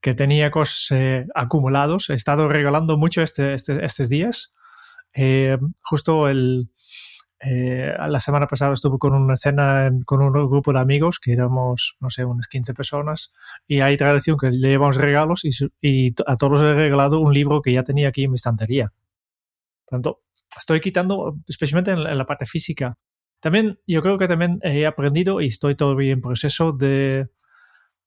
que 0.00 0.14
tenía 0.14 0.50
cosas 0.50 0.88
eh, 0.90 1.26
acumulados. 1.34 2.10
He 2.10 2.14
estado 2.14 2.48
regalando 2.48 2.96
mucho 2.96 3.22
este, 3.22 3.54
este 3.54 3.84
estos 3.84 4.08
días. 4.08 4.52
Eh, 5.14 5.56
justo 5.82 6.28
el, 6.28 6.70
eh, 7.46 7.94
la 8.08 8.20
semana 8.20 8.46
pasada 8.46 8.72
estuve 8.72 8.98
con 8.98 9.12
una 9.12 9.36
cena 9.36 9.90
con 10.06 10.22
un 10.22 10.32
grupo 10.32 10.72
de 10.72 10.78
amigos 10.78 11.20
que 11.20 11.32
éramos, 11.32 11.96
no 12.00 12.08
sé, 12.08 12.24
unas 12.24 12.48
15 12.48 12.72
personas 12.72 13.32
y 13.66 13.80
hay 13.80 13.96
tradición 13.98 14.38
que 14.38 14.50
le 14.50 14.68
llevamos 14.68 14.96
regalos 14.96 15.42
y, 15.80 16.14
a 16.26 16.36
todos 16.36 16.62
les 16.62 16.70
he 16.70 16.74
regalado 16.74 17.20
un 17.20 17.34
libro 17.34 17.60
que 17.60 17.72
ya 17.72 17.82
tenía 17.82 18.08
aquí 18.08 18.24
en 18.24 18.30
mi 18.30 18.36
estantería. 18.36 18.92
Tanto, 19.86 20.22
estoy 20.56 20.80
quitando, 20.80 21.36
especialmente 21.46 21.90
en 21.90 22.04
la, 22.04 22.12
en 22.12 22.18
la 22.18 22.26
parte 22.26 22.46
física. 22.46 22.96
También 23.40 23.78
yo 23.86 24.00
creo 24.00 24.16
que 24.16 24.28
también 24.28 24.58
he 24.62 24.86
aprendido 24.86 25.42
y 25.42 25.48
estoy 25.48 25.74
todavía 25.74 26.14
en 26.14 26.22
proceso 26.22 26.72
de, 26.72 27.28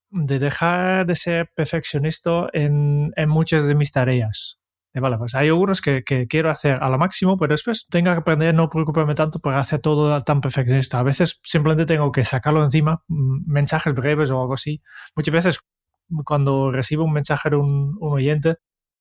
de 0.10 0.40
dejar 0.40 1.06
de 1.06 1.16
ser 1.16 1.52
perfeccionista 1.54 2.50
en, 2.54 3.14
en 3.16 3.30
muchas 3.30 3.66
de 3.66 3.76
mis 3.76 3.92
tareas. 3.92 4.60
Vale, 5.00 5.18
pues 5.18 5.36
hay 5.36 5.48
algunos 5.48 5.82
que, 5.82 6.04
que, 6.04 6.28
quiero 6.28 6.50
hacer 6.50 6.78
a 6.82 6.90
lo 6.90 6.98
máximo, 6.98 7.38
pero 7.38 7.54
después 7.54 7.88
tengo 7.90 8.12
que 8.12 8.18
aprender 8.18 8.54
no 8.56 8.70
preocuparme 8.70 9.16
tanto 9.16 9.40
por 9.40 9.54
hacer 9.56 9.80
todo 9.80 10.24
tan 10.24 10.42
perfeccionista. 10.42 11.00
A 11.00 11.04
veces 11.04 11.40
simplemente 11.44 11.86
tengo 11.86 12.12
que 12.12 12.26
sacarlo 12.26 12.64
encima, 12.64 13.04
mm, 13.08 13.52
mensajes 13.52 13.94
breves 13.94 14.32
o 14.32 14.42
algo 14.42 14.54
así. 14.54 14.82
Muchas 15.16 15.34
veces 15.34 15.60
cuando 16.26 16.72
recibo 16.72 17.04
un 17.04 17.14
mensaje 17.14 17.50
de 17.50 17.56
un, 17.58 17.98
un 18.00 18.14
oyente, 18.14 18.58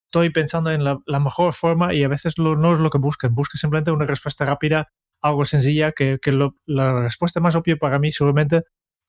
estoy 0.07 0.31
pensando 0.31 0.71
en 0.71 0.85
la, 0.85 0.99
la, 1.07 1.21
mejor 1.21 1.53
forma 1.53 1.95
y 1.95 2.05
a 2.05 2.09
veces 2.09 2.39
lo, 2.39 2.57
no 2.57 2.73
es 2.73 2.79
lo 2.79 2.91
que 2.91 2.99
busquen. 2.99 3.35
Busquen 3.35 3.59
simplemente 3.59 3.91
una 3.91 4.07
respuesta 4.07 4.45
rápida, 4.45 4.89
algo 5.21 5.45
sencilla, 5.45 5.93
que, 5.93 6.19
que 6.21 6.33
lo, 6.33 6.57
la 6.67 7.01
respuesta 7.01 7.41
más 7.41 7.57
obvia 7.57 7.77
para 7.77 7.99
mí 7.99 8.13
solamente 8.13 8.63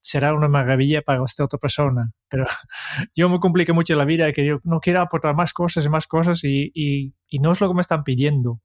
será 0.08 0.34
una 0.34 0.48
maravilla 0.48 1.02
para 1.02 1.22
esta 1.26 1.44
otra 1.44 1.60
persona. 1.60 2.14
Pero 2.30 2.46
yo 3.16 3.28
me 3.30 3.40
compliqué 3.40 3.74
mucho 3.74 3.96
la 3.96 4.06
vida 4.06 4.32
que 4.32 4.46
yo 4.46 4.60
no 4.64 4.80
quiero 4.80 5.02
aportar 5.02 5.36
más 5.36 5.52
cosas 5.52 5.86
y 5.86 5.90
más 5.90 6.08
cosas 6.08 6.44
y, 6.46 6.72
y, 6.74 7.14
y 7.28 7.40
no 7.40 7.52
es 7.52 7.60
lo 7.60 7.68
que 7.68 7.76
me 7.76 7.82
están 7.82 8.04
pidiendo. 8.04 8.62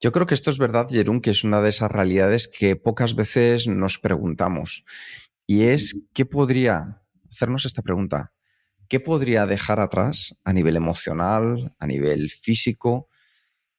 Yo 0.00 0.12
creo 0.12 0.26
que 0.26 0.34
esto 0.34 0.50
es 0.50 0.58
verdad, 0.58 0.88
Jerún, 0.90 1.20
que 1.20 1.30
es 1.30 1.44
una 1.44 1.60
de 1.60 1.68
esas 1.68 1.90
realidades 1.90 2.48
que 2.48 2.76
pocas 2.76 3.14
veces 3.14 3.68
nos 3.68 3.98
preguntamos. 3.98 4.84
Y 5.46 5.64
es, 5.64 6.00
¿qué 6.14 6.24
podría 6.24 7.02
hacernos 7.30 7.66
esta 7.66 7.82
pregunta? 7.82 8.32
¿Qué 8.88 9.00
podría 9.00 9.46
dejar 9.46 9.80
atrás 9.80 10.38
a 10.44 10.52
nivel 10.52 10.76
emocional, 10.76 11.74
a 11.78 11.86
nivel 11.86 12.30
físico, 12.30 13.08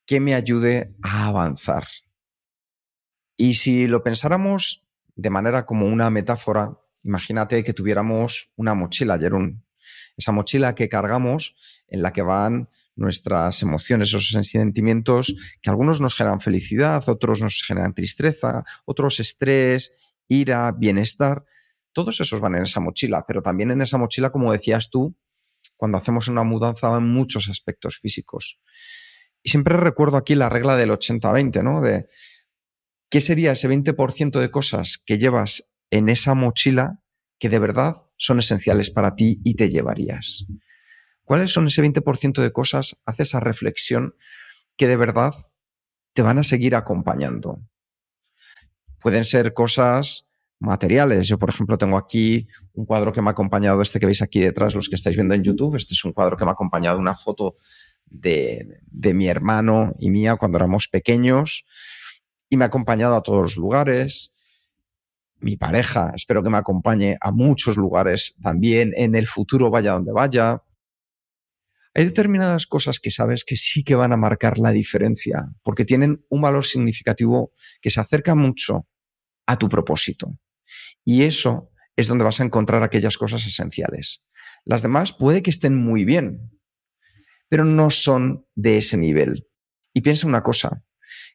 que 0.06 0.20
me 0.20 0.34
ayude 0.36 0.96
a 1.02 1.28
avanzar? 1.28 1.88
Y 3.36 3.54
si 3.56 3.88
lo 3.88 4.04
pensáramos 4.04 4.87
de 5.18 5.30
manera 5.32 5.66
como 5.66 5.88
una 5.88 6.10
metáfora, 6.10 6.80
imagínate 7.04 7.64
que 7.64 7.74
tuviéramos 7.74 8.52
una 8.56 8.76
mochila, 8.76 9.18
Jerón. 9.18 9.66
Esa 10.16 10.32
mochila 10.32 10.76
que 10.76 10.90
cargamos 10.90 11.56
en 11.88 12.02
la 12.04 12.14
que 12.14 12.22
van 12.22 12.70
nuestras 12.96 13.62
emociones, 13.62 14.10
esos 14.10 14.30
sentimientos 14.30 15.36
que 15.62 15.70
algunos 15.70 16.02
nos 16.02 16.16
generan 16.16 16.40
felicidad, 16.40 17.04
otros 17.10 17.42
nos 17.42 17.64
generan 17.66 17.94
tristeza, 17.94 18.64
otros 18.86 19.20
estrés, 19.20 19.94
ira, 20.28 20.72
bienestar. 20.72 21.46
Todos 21.94 22.20
esos 22.22 22.40
van 22.40 22.56
en 22.56 22.64
esa 22.64 22.80
mochila, 22.80 23.26
pero 23.28 23.42
también 23.42 23.72
en 23.72 23.82
esa 23.82 23.98
mochila, 23.98 24.32
como 24.32 24.52
decías 24.52 24.90
tú, 24.90 25.16
cuando 25.76 25.98
hacemos 25.98 26.28
una 26.28 26.44
mudanza 26.44 26.96
en 26.96 27.12
muchos 27.12 27.50
aspectos 27.50 27.98
físicos. 27.98 28.60
Y 29.42 29.50
siempre 29.50 29.78
recuerdo 29.78 30.18
aquí 30.18 30.36
la 30.36 30.50
regla 30.50 30.76
del 30.76 30.92
80-20, 30.92 31.64
¿no? 31.64 31.82
De 31.82 32.08
¿qué 33.10 33.22
sería 33.22 33.52
ese 33.52 33.70
20% 33.70 34.40
de 34.40 34.52
cosas 34.52 35.02
que 35.06 35.18
llevas 35.18 35.70
en 35.90 36.10
esa 36.10 36.34
mochila 36.34 37.02
que 37.40 37.50
de 37.50 37.60
verdad 37.60 37.96
son 38.18 38.40
esenciales 38.40 38.90
para 38.90 39.16
ti 39.16 39.40
y 39.44 39.56
te 39.56 39.70
llevarías? 39.70 40.46
¿Cuáles 41.24 41.52
son 41.52 41.68
ese 41.68 41.84
20% 41.84 42.42
de 42.42 42.52
cosas? 42.52 42.98
Haz 43.06 43.20
esa 43.20 43.40
reflexión 43.40 44.16
que 44.78 44.88
de 44.88 44.96
verdad 44.96 45.34
te 46.14 46.22
van 46.22 46.38
a 46.38 46.44
seguir 46.44 46.76
acompañando. 46.76 47.60
Pueden 49.00 49.26
ser 49.26 49.54
cosas 49.54 50.26
materiales. 50.60 51.28
Yo, 51.28 51.38
por 51.38 51.50
ejemplo, 51.50 51.78
tengo 51.78 51.98
aquí 51.98 52.48
un 52.74 52.86
cuadro 52.86 53.12
que 53.12 53.22
me 53.22 53.30
ha 53.30 53.32
acompañado, 53.32 53.82
este 53.82 54.00
que 54.00 54.06
veis 54.06 54.22
aquí 54.22 54.40
detrás, 54.40 54.74
los 54.74 54.90
que 54.90 54.96
estáis 54.96 55.16
viendo 55.16 55.36
en 55.36 55.44
YouTube. 55.44 55.76
Este 55.76 55.94
es 55.94 56.04
un 56.06 56.14
cuadro 56.14 56.38
que 56.38 56.46
me 56.46 56.52
ha 56.52 56.54
acompañado 56.54 56.98
una 56.98 57.14
foto 57.14 57.58
de, 58.06 58.80
de 58.86 59.14
mi 59.14 59.28
hermano 59.28 59.94
y 60.00 60.10
mía 60.10 60.38
cuando 60.38 60.58
éramos 60.58 60.88
pequeños 60.88 61.66
y 62.50 62.58
me 62.58 62.66
ha 62.66 62.68
acompañado 62.68 63.16
a 63.16 63.24
todos 63.24 63.42
los 63.42 63.58
lugares. 63.58 64.34
Mi 65.40 65.58
pareja, 65.58 66.12
espero 66.16 66.44
que 66.44 66.50
me 66.50 66.58
acompañe 66.58 67.18
a 67.22 67.32
muchos 67.32 67.78
lugares 67.78 68.36
también 68.42 68.94
en 68.96 69.16
el 69.16 69.28
futuro, 69.28 69.70
vaya 69.70 69.94
donde 69.94 70.12
vaya. 70.12 70.64
Hay 71.94 72.06
determinadas 72.06 72.68
cosas 72.68 73.00
que 73.00 73.12
sabes 73.12 73.44
que 73.44 73.56
sí 73.56 73.84
que 73.84 73.96
van 73.96 74.14
a 74.14 74.18
marcar 74.18 74.60
la 74.60 74.72
diferencia, 74.72 75.50
porque 75.64 75.86
tienen 75.86 76.26
un 76.30 76.42
valor 76.42 76.66
significativo 76.66 77.54
que 77.82 77.90
se 77.90 78.00
acerca 78.00 78.36
mucho 78.36 78.88
a 79.46 79.58
tu 79.58 79.70
propósito. 79.70 80.38
Y 81.04 81.24
eso 81.24 81.72
es 81.96 82.08
donde 82.08 82.24
vas 82.24 82.40
a 82.40 82.44
encontrar 82.44 82.84
aquellas 82.84 83.18
cosas 83.18 83.46
esenciales. 83.46 84.24
Las 84.64 84.82
demás 84.82 85.14
puede 85.14 85.42
que 85.42 85.50
estén 85.50 85.76
muy 85.76 86.06
bien, 86.06 86.52
pero 87.50 87.64
no 87.66 87.90
son 87.90 88.46
de 88.56 88.78
ese 88.78 88.98
nivel. 88.98 89.48
Y 89.94 90.02
piensa 90.02 90.28
una 90.28 90.44
cosa, 90.44 90.84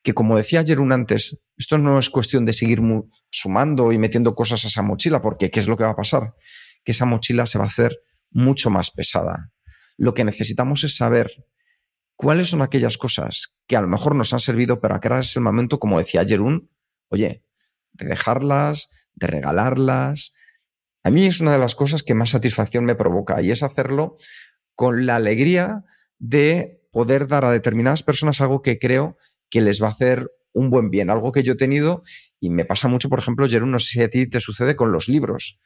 que 0.03 0.15
como 0.15 0.37
decía 0.37 0.61
ayer 0.61 0.81
un 0.81 0.93
antes, 0.93 1.43
esto 1.57 1.79
no 1.79 1.99
es 1.99 2.11
cuestión 2.11 2.45
de 2.45 2.53
seguir 2.53 2.81
sumando 3.31 3.93
y 3.93 3.99
metiendo 3.99 4.35
cosas 4.35 4.65
a 4.65 4.69
esa 4.69 4.83
mochila, 4.83 5.21
porque 5.21 5.51
¿qué 5.51 5.61
es 5.61 5.69
lo 5.69 5.77
que 5.77 5.85
va 5.85 5.91
a 5.91 5.97
pasar? 5.97 6.35
Que 6.85 6.93
esa 6.93 7.07
mochila 7.07 7.47
se 7.47 7.59
va 7.59 7.65
a 7.65 7.69
hacer 7.69 7.99
mucho 8.31 8.71
más 8.71 8.91
pesada. 8.91 9.53
Lo 9.97 10.15
que 10.15 10.25
necesitamos 10.25 10.85
es 10.85 10.97
saber 10.97 11.31
cuáles 12.17 12.51
son 12.51 12.63
aquellas 12.63 12.99
cosas 12.99 13.55
que 13.67 13.77
a 13.77 13.81
lo 13.81 13.89
mejor 13.89 14.15
nos 14.15 14.33
han 14.33 14.41
servido, 14.41 14.81
pero 14.81 14.95
ahora 14.95 15.21
es 15.21 15.37
el 15.37 15.43
momento, 15.43 15.79
como 15.79 15.99
decía 15.99 16.23
ayer 16.23 16.41
un, 16.41 16.71
oye, 17.09 17.45
de 17.93 18.07
dejarlas, 18.07 18.89
de 19.15 19.27
regalarlas. 19.27 20.33
A 21.05 21.11
mí 21.11 21.27
es 21.27 21.41
una 21.41 21.53
de 21.53 21.59
las 21.59 21.75
cosas 21.75 22.03
que 22.03 22.15
más 22.15 22.31
satisfacción 22.31 22.85
me 22.85 22.95
provoca 22.95 23.43
y 23.43 23.51
es 23.51 23.63
hacerlo 23.63 24.17
con 24.75 25.07
la 25.07 25.17
alegría 25.17 25.85
de 26.19 26.81
poder 26.91 27.27
dar 27.27 27.45
a 27.45 27.51
determinadas 27.51 28.03
personas 28.03 28.41
algo 28.41 28.63
que 28.63 28.79
creo 28.79 29.17
que 29.53 29.61
les 29.61 29.83
va 29.83 29.89
a 29.89 29.91
hacer 29.91 30.33
un 30.55 30.71
buen 30.71 30.89
bien, 30.89 31.11
algo 31.11 31.31
que 31.31 31.43
yo 31.43 31.53
he 31.53 31.57
tenido 31.57 32.03
y 32.41 32.49
me 32.49 32.65
pasa 32.65 32.89
mucho, 32.89 33.11
por 33.11 33.19
ejemplo, 33.19 33.47
Jerón, 33.47 33.71
no 33.71 33.79
sé 33.79 33.91
si 33.91 34.03
a 34.03 34.09
ti 34.09 34.27
te 34.27 34.41
sucede 34.41 34.77
con 34.77 34.93
los 34.93 35.09
libros. 35.09 35.61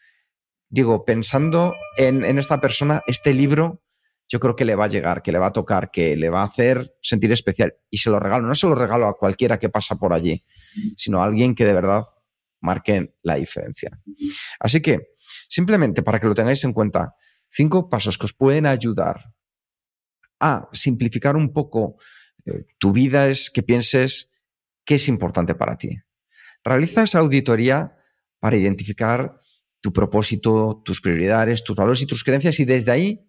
Digo, 0.68 1.05
pensando 1.05 1.72
en, 1.96 2.25
en 2.25 2.38
esta 2.38 2.61
persona, 2.61 3.03
este 3.07 3.33
libro 3.33 3.85
yo 4.29 4.40
creo 4.40 4.57
que 4.57 4.64
le 4.64 4.75
va 4.75 4.87
a 4.87 4.88
llegar, 4.88 5.22
que 5.22 5.31
le 5.31 5.38
va 5.38 5.46
a 5.46 5.53
tocar, 5.53 5.92
que 5.92 6.16
le 6.16 6.31
va 6.31 6.40
a 6.40 6.46
hacer 6.46 6.96
sentir 7.01 7.31
especial. 7.31 7.77
Y 7.88 7.99
se 7.99 8.11
lo 8.11 8.18
regalo, 8.18 8.44
no 8.49 8.55
se 8.57 8.66
lo 8.66 8.75
regalo 8.75 9.07
a 9.07 9.16
cualquiera 9.16 9.57
que 9.57 9.68
pasa 9.68 9.94
por 9.94 10.12
allí, 10.12 10.44
sino 10.96 11.22
a 11.22 11.27
alguien 11.27 11.55
que 11.55 11.64
de 11.64 11.72
verdad 11.72 12.03
marque 12.61 13.14
la 13.22 13.37
diferencia. 13.37 13.90
Así 14.59 14.83
que, 14.83 15.14
simplemente 15.49 16.03
para 16.03 16.18
que 16.18 16.27
lo 16.27 16.35
tengáis 16.35 16.64
en 16.64 16.72
cuenta, 16.72 17.14
cinco 17.49 17.88
pasos 17.88 18.18
que 18.18 18.27
os 18.27 18.33
pueden 18.33 18.66
ayudar 18.66 19.33
a 20.40 20.68
simplificar 20.72 21.37
un 21.37 21.53
poco 21.53 21.96
tu 22.78 22.92
vida 22.92 23.28
es 23.28 23.50
que 23.50 23.62
pienses 23.62 24.30
qué 24.85 24.96
es 24.96 25.09
importante 25.09 25.54
para 25.54 25.76
ti. 25.76 25.98
Realiza 26.64 27.02
esa 27.02 27.18
auditoría 27.18 27.96
para 28.38 28.56
identificar 28.56 29.40
tu 29.80 29.92
propósito, 29.92 30.82
tus 30.85 31.00
prioridades, 31.00 31.64
tus 31.64 31.76
valores 31.76 32.02
y 32.02 32.06
tus 32.06 32.24
creencias 32.24 32.59
y 32.61 32.64
desde 32.64 32.92
ahí 32.92 33.28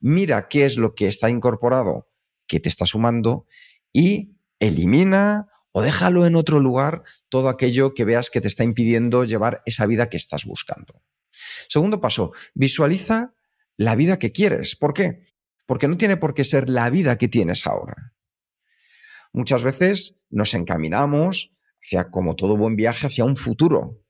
mira 0.00 0.48
qué 0.48 0.64
es 0.64 0.76
lo 0.76 0.94
que 0.94 1.06
está 1.06 1.28
incorporado, 1.28 2.08
que 2.46 2.60
te 2.60 2.68
está 2.68 2.86
sumando 2.86 3.46
y 3.92 4.36
elimina 4.58 5.48
o 5.72 5.82
déjalo 5.82 6.26
en 6.26 6.36
otro 6.36 6.60
lugar 6.60 7.02
todo 7.28 7.48
aquello 7.48 7.94
que 7.94 8.04
veas 8.04 8.30
que 8.30 8.40
te 8.40 8.48
está 8.48 8.64
impidiendo 8.64 9.24
llevar 9.24 9.62
esa 9.66 9.86
vida 9.86 10.08
que 10.08 10.16
estás 10.16 10.44
buscando. 10.44 11.02
Segundo 11.68 12.00
paso, 12.00 12.32
visualiza 12.54 13.34
la 13.76 13.94
vida 13.94 14.18
que 14.18 14.32
quieres. 14.32 14.76
¿Por 14.76 14.94
qué? 14.94 15.26
Porque 15.66 15.88
no 15.88 15.96
tiene 15.96 16.16
por 16.16 16.34
qué 16.34 16.44
ser 16.44 16.68
la 16.68 16.88
vida 16.90 17.18
que 17.18 17.28
tienes 17.28 17.66
ahora 17.66 18.14
muchas 19.32 19.64
veces 19.64 20.16
nos 20.30 20.54
encaminamos 20.54 21.52
hacia, 21.82 22.10
como 22.10 22.36
todo 22.36 22.56
buen 22.56 22.76
viaje, 22.76 23.06
hacia 23.06 23.24
un 23.24 23.36
futuro. 23.36 24.02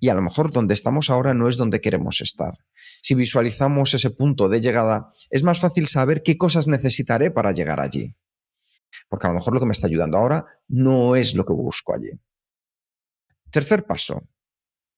y 0.00 0.08
a 0.08 0.14
lo 0.14 0.22
mejor 0.22 0.52
donde 0.52 0.74
estamos 0.74 1.10
ahora 1.10 1.32
no 1.32 1.48
es 1.48 1.56
donde 1.56 1.80
queremos 1.80 2.20
estar. 2.20 2.54
Si 3.02 3.14
visualizamos 3.14 3.94
ese 3.94 4.10
punto 4.10 4.48
de 4.48 4.60
llegada, 4.60 5.12
es 5.30 5.44
más 5.44 5.60
fácil 5.60 5.86
saber 5.86 6.24
qué 6.24 6.36
cosas 6.36 6.66
necesitaré 6.66 7.30
para 7.30 7.52
llegar 7.52 7.78
allí. 7.78 8.16
Porque 9.08 9.28
a 9.28 9.30
lo 9.30 9.36
mejor 9.36 9.54
lo 9.54 9.60
que 9.60 9.66
me 9.66 9.72
está 9.72 9.86
ayudando 9.86 10.18
ahora 10.18 10.44
no 10.66 11.14
es 11.14 11.34
lo 11.34 11.44
que 11.44 11.52
busco 11.52 11.94
allí. 11.94 12.10
Tercer 13.52 13.84
paso, 13.86 14.28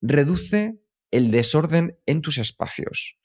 reduce 0.01 0.81
el 1.11 1.31
desorden 1.31 1.99
en 2.07 2.23
tus 2.23 2.38
espacios. 2.38 3.19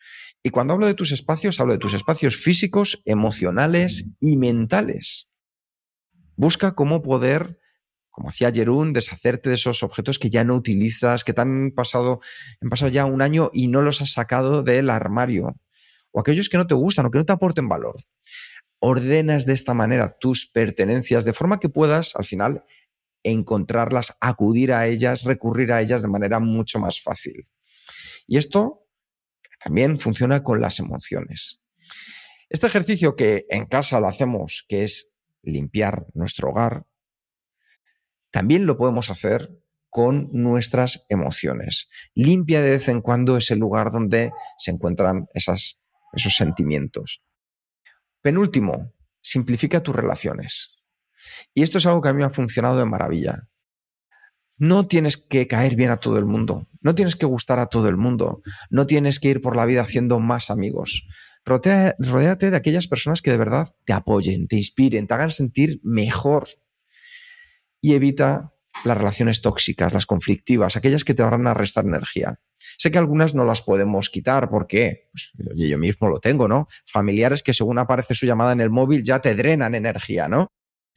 Y 0.44 0.50
cuando 0.50 0.74
hablo 0.74 0.86
de 0.86 0.94
tus 0.94 1.12
espacios, 1.12 1.60
hablo 1.60 1.74
de 1.74 1.80
tus 1.80 1.94
espacios 1.94 2.36
físicos, 2.36 3.02
emocionales 3.06 4.10
y 4.20 4.38
mentales. 4.38 5.30
Busca 6.40 6.74
cómo 6.74 7.02
poder 7.02 7.60
como 8.12 8.30
hacía 8.30 8.50
Jerún, 8.50 8.94
deshacerte 8.94 9.50
de 9.50 9.56
esos 9.56 9.84
objetos 9.84 10.18
que 10.18 10.30
ya 10.30 10.46
no 10.46 10.56
utilizas, 10.56 11.26
que 11.26 11.34
te 11.34 11.42
han 11.42 11.72
pasado, 11.76 12.22
han 12.62 12.70
pasado 12.70 12.90
ya 12.90 13.04
un 13.04 13.22
año 13.22 13.50
y 13.54 13.68
no 13.68 13.82
los 13.82 14.02
has 14.02 14.14
sacado 14.14 14.64
del 14.64 14.90
armario, 14.90 15.58
o 16.12 16.22
aquellos 16.22 16.48
que 16.48 16.58
no 16.58 16.66
te 16.66 16.76
gustan 16.76 17.06
o 17.06 17.12
que 17.12 17.18
no 17.18 17.26
te 17.26 17.34
aporten 17.34 17.68
valor. 17.68 18.06
Ordenas 18.80 19.46
de 19.46 19.52
esta 19.52 19.74
manera 19.74 20.16
tus 20.18 20.50
pertenencias 20.50 21.26
de 21.26 21.34
forma 21.34 21.60
que 21.60 21.68
puedas 21.68 22.16
al 22.16 22.24
final 22.24 22.64
encontrarlas, 23.22 24.16
acudir 24.22 24.72
a 24.72 24.88
ellas, 24.88 25.24
recurrir 25.24 25.74
a 25.74 25.82
ellas 25.82 26.02
de 26.02 26.08
manera 26.08 26.40
mucho 26.40 26.80
más 26.80 27.02
fácil. 27.02 27.50
Y 28.28 28.38
esto 28.38 28.86
también 29.62 30.00
funciona 30.00 30.42
con 30.42 30.62
las 30.62 30.80
emociones. 30.80 31.60
Este 32.50 32.68
ejercicio 32.68 33.18
que 33.18 33.46
en 33.50 33.66
casa 33.66 34.00
lo 34.00 34.08
hacemos, 34.08 34.66
que 34.70 34.84
es 34.84 35.10
limpiar 35.42 36.06
nuestro 36.14 36.50
hogar, 36.50 36.86
también 38.32 38.66
lo 38.66 38.78
podemos 38.78 39.10
hacer 39.10 39.50
con 39.90 40.30
nuestras 40.32 41.06
emociones. 41.10 41.90
Limpia 42.14 42.62
de 42.62 42.72
vez 42.72 42.88
en 42.88 43.02
cuando 43.02 43.38
ese 43.38 43.56
lugar 43.56 43.92
donde 43.92 44.32
se 44.58 44.72
encuentran 44.72 45.28
esos 45.34 45.80
sentimientos. 46.14 47.24
Penúltimo, 48.22 48.94
simplifica 49.22 49.82
tus 49.82 49.96
relaciones. 49.96 50.78
Y 51.54 51.64
esto 51.64 51.80
es 51.80 51.86
algo 51.86 52.02
que 52.02 52.10
a 52.10 52.14
mí 52.14 52.20
me 52.20 52.26
ha 52.26 52.30
funcionado 52.30 52.78
de 52.78 52.86
maravilla. 52.86 53.48
No 54.58 54.88
tienes 54.88 55.18
que 55.18 55.48
caer 55.48 55.76
bien 55.76 55.90
a 55.90 55.98
todo 55.98 56.18
el 56.18 56.26
mundo, 56.26 56.68
no 56.82 56.94
tienes 56.94 57.16
que 57.16 57.26
gustar 57.26 57.60
a 57.60 57.68
todo 57.68 57.88
el 57.88 57.96
mundo, 57.96 58.42
no 58.70 58.86
tienes 58.86 59.20
que 59.20 59.30
ir 59.30 59.42
por 59.42 59.56
la 59.56 59.66
vida 59.66 59.82
haciendo 59.82 60.20
más 60.20 60.52
amigos. 60.52 61.08
Rodéate 61.46 62.52
de 62.52 62.58
aquellas 62.58 62.88
personas 62.88 63.22
que 63.22 63.32
de 63.32 63.38
verdad 63.38 63.74
te 63.86 63.94
apoyen, 63.94 64.48
te 64.48 64.56
inspiren, 64.56 65.08
te 65.08 65.14
hagan 65.14 65.32
sentir 65.32 65.80
mejor 65.84 66.48
y 67.82 67.94
evita 67.94 68.54
las 68.84 68.98
relaciones 68.98 69.42
tóxicas, 69.42 69.94
las 69.94 70.06
conflictivas, 70.06 70.76
aquellas 70.76 71.04
que 71.04 71.14
te 71.14 71.24
van 71.24 71.48
a 71.48 71.54
restar 71.54 71.86
energía. 71.86 72.40
Sé 72.78 72.92
que 72.92 72.98
algunas 72.98 73.34
no 73.34 73.46
las 73.46 73.62
podemos 73.62 74.10
quitar 74.10 74.50
porque 74.50 75.10
pues, 75.12 75.32
yo 75.56 75.78
mismo 75.78 76.08
lo 76.08 76.20
tengo, 76.20 76.48
¿no? 76.48 76.68
Familiares 76.86 77.44
que 77.44 77.54
según 77.54 77.80
aparece 77.80 78.14
su 78.14 78.26
llamada 78.26 78.54
en 78.54 78.62
el 78.62 78.70
móvil 78.70 79.04
ya 79.04 79.20
te 79.20 79.36
drenan 79.36 79.76
energía, 79.76 80.28
¿no? 80.28 80.48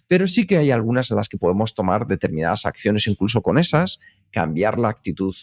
Pero 0.06 0.26
sí 0.28 0.46
que 0.46 0.58
hay 0.58 0.70
algunas 0.70 1.10
en 1.10 1.16
las 1.16 1.28
que 1.28 1.38
podemos 1.38 1.74
tomar 1.74 2.06
determinadas 2.06 2.66
acciones, 2.66 3.06
incluso 3.06 3.42
con 3.42 3.58
esas, 3.58 3.98
cambiar 4.30 4.78
la 4.78 4.88
actitud. 4.88 5.34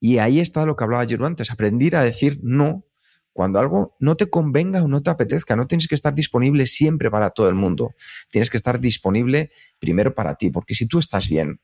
Y 0.00 0.18
ahí 0.18 0.40
está 0.40 0.64
lo 0.64 0.76
que 0.76 0.84
hablaba 0.84 1.04
yo 1.04 1.24
antes, 1.26 1.50
aprender 1.50 1.94
a 1.96 2.02
decir 2.02 2.40
no 2.42 2.86
cuando 3.32 3.58
algo 3.58 3.96
no 4.00 4.16
te 4.16 4.28
convenga 4.28 4.82
o 4.82 4.88
no 4.88 5.02
te 5.02 5.10
apetezca, 5.10 5.56
no 5.56 5.66
tienes 5.66 5.88
que 5.88 5.94
estar 5.94 6.14
disponible 6.14 6.66
siempre 6.66 7.10
para 7.10 7.30
todo 7.30 7.48
el 7.48 7.54
mundo. 7.54 7.94
Tienes 8.30 8.50
que 8.50 8.56
estar 8.56 8.80
disponible 8.80 9.50
primero 9.78 10.14
para 10.14 10.34
ti, 10.34 10.50
porque 10.50 10.74
si 10.74 10.86
tú 10.86 10.98
estás 10.98 11.28
bien, 11.28 11.60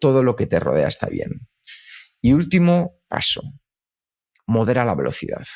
todo 0.00 0.22
lo 0.22 0.36
que 0.36 0.46
te 0.46 0.60
rodea 0.60 0.88
está 0.88 1.08
bien. 1.08 1.48
Y 2.22 2.32
último 2.32 3.00
paso, 3.08 3.42
modera 4.46 4.84
la 4.84 4.94
velocidad. 4.94 5.46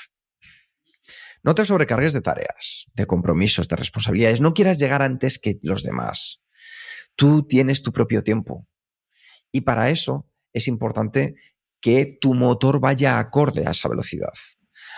No 1.43 1.55
te 1.55 1.67
sobrecargues 1.67 2.15
de 2.15 2.23
tareas, 2.23 2.87
de 2.95 3.07
compromisos, 3.07 3.69
de 3.69 3.77
responsabilidades. 3.77 4.41
No 4.41 4.55
quieras 4.55 4.79
llegar 4.79 5.03
antes 5.03 5.39
que 5.39 5.59
los 5.63 5.83
demás. 5.83 6.43
Tú 7.17 7.47
tienes 7.47 7.83
tu 7.83 7.93
propio 7.93 8.25
tiempo. 8.25 8.67
Y 9.53 9.61
para 9.61 9.91
eso 9.91 10.27
es 10.55 10.69
importante 10.69 11.35
que 11.83 12.17
tu 12.19 12.33
motor 12.33 12.81
vaya 12.81 13.19
acorde 13.19 13.67
a 13.67 13.73
esa 13.73 13.91
velocidad. 13.91 14.33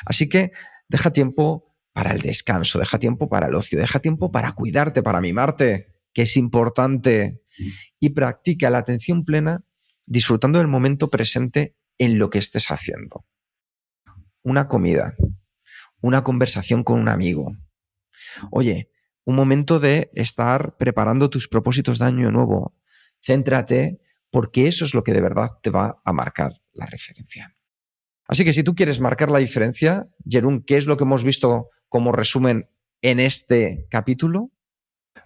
Así 0.05 0.29
que 0.29 0.53
deja 0.89 1.13
tiempo 1.13 1.75
para 1.93 2.13
el 2.13 2.21
descanso, 2.21 2.79
deja 2.79 2.99
tiempo 2.99 3.29
para 3.29 3.47
el 3.47 3.55
ocio, 3.55 3.79
deja 3.79 4.01
tiempo 4.01 4.31
para 4.31 4.53
cuidarte, 4.53 5.03
para 5.03 5.21
mimarte, 5.21 5.95
que 6.13 6.23
es 6.23 6.37
importante, 6.37 7.43
y 7.99 8.11
practica 8.11 8.71
la 8.71 8.79
atención 8.79 9.25
plena 9.25 9.65
disfrutando 10.05 10.59
del 10.59 10.69
momento 10.69 11.09
presente 11.09 11.77
en 11.99 12.19
lo 12.19 12.31
que 12.31 12.39
estés 12.39 12.71
haciendo. 12.71 13.27
Una 14.43 14.69
comida, 14.69 15.17
una 16.01 16.23
conversación 16.23 16.85
con 16.85 17.01
un 17.01 17.09
amigo. 17.09 17.57
Oye, 18.51 18.91
un 19.25 19.35
momento 19.35 19.81
de 19.81 20.11
estar 20.15 20.77
preparando 20.77 21.31
tus 21.31 21.49
propósitos 21.49 21.99
de 21.99 22.05
año 22.05 22.31
nuevo. 22.31 22.77
Céntrate 23.21 24.01
porque 24.31 24.69
eso 24.69 24.85
es 24.85 24.95
lo 24.95 25.03
que 25.03 25.13
de 25.13 25.21
verdad 25.21 25.51
te 25.63 25.71
va 25.71 26.01
a 26.05 26.13
marcar 26.13 26.53
la 26.73 26.87
referencia. 26.87 27.56
Así 28.29 28.45
que 28.45 28.53
si 28.53 28.63
tú 28.63 28.75
quieres 28.75 29.01
marcar 29.01 29.31
la 29.31 29.39
diferencia, 29.39 30.09
Jerún, 30.29 30.63
¿qué 30.63 30.77
es 30.77 30.87
lo 30.87 30.97
que 30.97 31.05
hemos 31.05 31.23
visto 31.23 31.71
como 31.89 32.13
resumen 32.13 32.69
en 33.03 33.21
este 33.21 33.87
capítulo? 33.91 34.51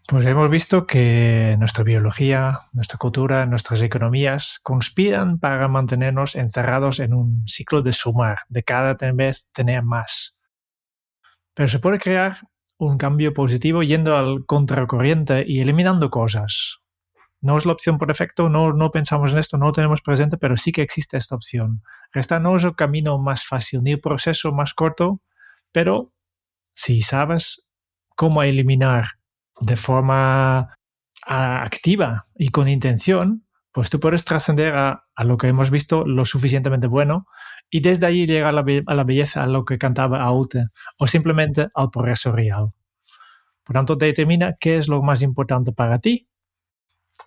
Pues 0.06 0.26
hemos 0.26 0.50
visto 0.50 0.86
que 0.86 1.56
nuestra 1.58 1.84
biología, 1.84 2.62
nuestra 2.72 2.98
cultura, 2.98 3.46
nuestras 3.46 3.80
economías 3.82 4.58
conspiran 4.62 5.38
para 5.38 5.68
mantenernos 5.68 6.34
encerrados 6.34 6.98
en 6.98 7.14
un 7.14 7.46
ciclo 7.46 7.80
de 7.82 7.92
sumar, 7.92 8.38
de 8.48 8.64
cada 8.64 8.96
vez 9.12 9.48
tener 9.52 9.82
más. 9.82 10.36
Pero 11.54 11.68
se 11.68 11.78
puede 11.78 11.98
crear 11.98 12.38
un 12.76 12.98
cambio 12.98 13.32
positivo 13.34 13.82
yendo 13.82 14.16
al 14.16 14.46
contracorriente 14.46 15.44
y 15.46 15.60
eliminando 15.60 16.10
cosas. 16.10 16.79
No 17.42 17.56
es 17.56 17.64
la 17.64 17.72
opción 17.72 17.96
por 17.96 18.08
defecto, 18.08 18.48
no, 18.48 18.72
no 18.72 18.90
pensamos 18.90 19.32
en 19.32 19.38
esto, 19.38 19.56
no 19.56 19.66
lo 19.66 19.72
tenemos 19.72 20.02
presente, 20.02 20.36
pero 20.36 20.56
sí 20.56 20.72
que 20.72 20.82
existe 20.82 21.16
esta 21.16 21.34
opción. 21.34 21.82
Esta 22.12 22.38
no 22.38 22.56
es 22.56 22.64
el 22.64 22.76
camino 22.76 23.18
más 23.18 23.44
fácil 23.44 23.82
ni 23.82 23.92
el 23.92 24.00
proceso 24.00 24.52
más 24.52 24.74
corto, 24.74 25.20
pero 25.72 26.12
si 26.74 27.00
sabes 27.00 27.66
cómo 28.14 28.42
eliminar 28.42 29.04
de 29.60 29.76
forma 29.76 30.74
ah, 31.26 31.62
activa 31.62 32.26
y 32.34 32.50
con 32.50 32.68
intención, 32.68 33.46
pues 33.72 33.88
tú 33.88 34.00
puedes 34.00 34.24
trascender 34.24 34.74
a, 34.74 35.04
lo 35.24 35.36
que 35.36 35.48
hemos 35.48 35.70
visto 35.70 36.04
lo 36.04 36.24
suficientemente 36.24 36.86
bueno 36.86 37.26
y 37.70 37.80
desde 37.80 38.06
ahí 38.06 38.26
llegar 38.26 38.48
a 38.48 38.62
la, 38.62 38.64
a 38.86 38.94
la 38.94 39.04
belleza, 39.04 39.42
a 39.44 39.46
lo 39.46 39.64
que 39.64 39.78
cantaba 39.78 40.22
Aute, 40.22 40.66
o 40.98 41.06
simplemente 41.06 41.68
al 41.74 41.90
progreso 41.90 42.32
real. 42.32 42.72
Por 43.62 43.74
tanto, 43.74 43.96
determina 43.96 44.56
qué 44.58 44.78
es 44.78 44.88
lo 44.88 45.02
más 45.02 45.22
importante 45.22 45.72
para 45.72 46.00
ti 46.00 46.29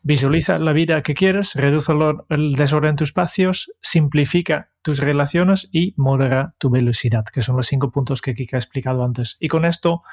Visualiza 0.06 0.60
la 0.60 0.74
vida 0.74 1.02
que 1.02 1.14
quieres, 1.14 1.56
reduce 1.56 1.94
el 2.30 2.56
desorden 2.56 2.92
en 2.92 2.96
tus 2.98 3.10
espacios, 3.10 3.72
simplifica 3.82 4.70
tus 4.82 5.00
relaciones 5.00 5.70
y 5.72 5.94
modera 5.96 6.56
tu 6.58 6.70
velocidad, 6.70 7.24
que 7.26 7.42
son 7.42 7.56
los 7.56 7.68
cinco 7.68 7.92
puntos 7.92 8.22
que 8.22 8.36
Kika 8.36 8.58
ha 8.58 8.60
explicado 8.60 9.04
antes. 9.04 9.38
Y 9.40 9.48
con 9.48 9.64
esto 9.64 10.04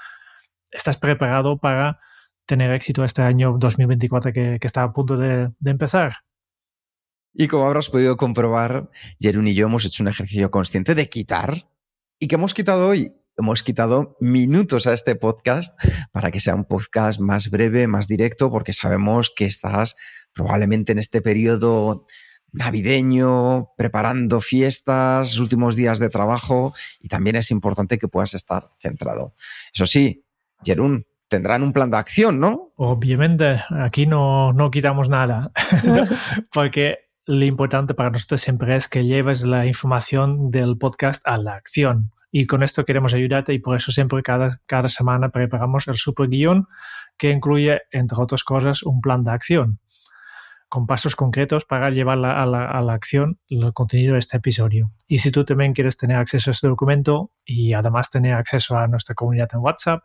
estás 0.70 0.96
preparado 0.96 1.58
para 1.58 1.98
tener 2.46 2.72
éxito 2.72 3.04
este 3.04 3.22
año 3.22 3.56
2024 3.58 4.32
que, 4.32 4.58
está 4.60 4.82
a 4.82 4.92
punto 4.92 5.16
de, 5.16 5.52
empezar. 5.64 6.18
Y 7.32 7.48
como 7.48 7.66
habrás 7.66 7.88
podido 7.88 8.16
comprobar, 8.16 8.90
Jerún 9.20 9.48
y 9.48 9.54
yo 9.54 9.66
hemos 9.66 9.84
hecho 9.84 10.02
un 10.02 10.08
ejercicio 10.08 10.50
consciente 10.50 10.94
de 10.94 11.08
quitar. 11.08 11.68
¿Y 12.18 12.28
qué 12.28 12.34
hemos 12.34 12.54
quitado 12.54 12.88
hoy? 12.88 13.12
Hemos 13.40 13.62
quitado 13.62 14.16
minutos 14.20 14.86
a 14.86 14.92
este 14.92 15.16
podcast 15.16 15.78
para 16.12 16.30
que 16.30 16.40
sea 16.40 16.54
un 16.54 16.64
podcast 16.64 17.20
más 17.20 17.50
breve, 17.50 17.86
más 17.86 18.06
directo, 18.06 18.50
porque 18.50 18.72
sabemos 18.72 19.32
que 19.34 19.46
estás 19.46 19.96
probablemente 20.32 20.92
en 20.92 20.98
este 20.98 21.20
periodo 21.20 22.06
navideño, 22.52 23.70
preparando 23.76 24.40
fiestas, 24.40 25.38
últimos 25.38 25.76
días 25.76 25.98
de 25.98 26.08
trabajo 26.08 26.74
y 27.00 27.08
también 27.08 27.36
es 27.36 27.50
importante 27.50 27.98
que 27.98 28.08
puedas 28.08 28.34
estar 28.34 28.70
centrado. 28.80 29.34
Eso 29.72 29.86
sí, 29.86 30.24
Jerún, 30.64 31.06
tendrán 31.28 31.62
un 31.62 31.72
plan 31.72 31.90
de 31.90 31.96
acción, 31.96 32.40
¿no? 32.40 32.72
Obviamente, 32.76 33.62
aquí 33.70 34.06
no, 34.06 34.52
no 34.52 34.70
quitamos 34.70 35.08
nada, 35.08 35.52
porque 36.52 37.10
lo 37.26 37.44
importante 37.44 37.94
para 37.94 38.10
nosotros 38.10 38.40
siempre 38.40 38.74
es 38.74 38.88
que 38.88 39.04
lleves 39.04 39.46
la 39.46 39.66
información 39.66 40.50
del 40.50 40.76
podcast 40.76 41.26
a 41.26 41.38
la 41.38 41.54
acción. 41.54 42.10
Y 42.30 42.46
con 42.46 42.62
esto 42.62 42.84
queremos 42.84 43.14
ayudarte 43.14 43.52
y 43.52 43.58
por 43.58 43.76
eso 43.76 43.92
siempre 43.92 44.22
cada, 44.22 44.88
semana 44.88 45.30
preparamos 45.30 45.88
el 45.88 45.96
super 45.96 46.28
guion 46.28 46.68
que 47.18 47.30
incluye, 47.30 47.82
entre 47.90 48.18
otras 48.20 48.44
cosas, 48.44 48.82
un 48.82 49.00
plan 49.00 49.24
de 49.24 49.32
acción 49.32 49.80
con 50.68 50.86
pasos 50.86 51.16
concretos 51.16 51.64
para 51.64 51.90
llevar 51.90 52.18
a 52.24 52.46
la, 52.46 52.64
a 52.66 52.80
la 52.80 52.92
acción 52.92 53.40
el 53.48 53.72
contenido 53.72 54.12
de 54.12 54.20
este 54.20 54.36
episodio. 54.36 54.92
Y 55.08 55.18
si 55.18 55.32
tú 55.32 55.44
también 55.44 55.72
quieres 55.72 55.96
tener 55.96 56.16
acceso 56.16 56.50
a 56.50 56.52
este 56.52 56.68
documento 56.68 57.32
y 57.44 57.72
además 57.72 58.08
tener 58.08 58.34
acceso 58.34 58.78
a 58.78 58.86
nuestra 58.86 59.16
comunidad 59.16 59.48
en 59.52 59.58
WhatsApp, 59.60 60.04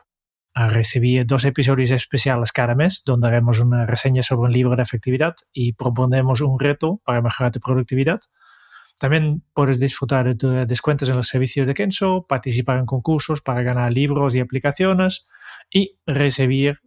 a 0.56 0.70
recibir 0.70 1.28
dos 1.28 1.44
episodios 1.44 1.92
especiales 1.92 2.54
cada 2.54 2.76
mes 2.76 3.04
donde 3.06 3.28
haremos 3.28 3.60
una 3.60 3.86
reseña 3.86 4.24
sobre 4.24 4.48
un 4.48 4.54
libro 4.54 4.76
de 4.78 4.84
efectividad 4.84 5.36
y 5.52 5.74
proponemos 5.74 6.40
un 6.40 6.58
reto 6.58 7.02
para 7.04 7.22
mejorar 7.22 7.52
tu 7.52 7.60
productividad, 7.60 8.22
También 8.98 9.44
puedes 9.54 9.80
disfrutar 9.80 10.36
de 10.36 10.66
descuentos 10.66 11.10
en 11.10 11.18
los 11.18 11.28
servicios 11.28 11.68
de 11.68 11.74
Kenso, 11.74 12.26
participar 12.28 12.78
en 12.80 12.86
concursos 12.86 13.42
para 13.42 13.62
ganar 13.62 13.92
libros 13.92 14.36
y 14.36 14.40
aplicaciones 14.40 15.28
y 15.70 16.00
recibir 16.06 16.80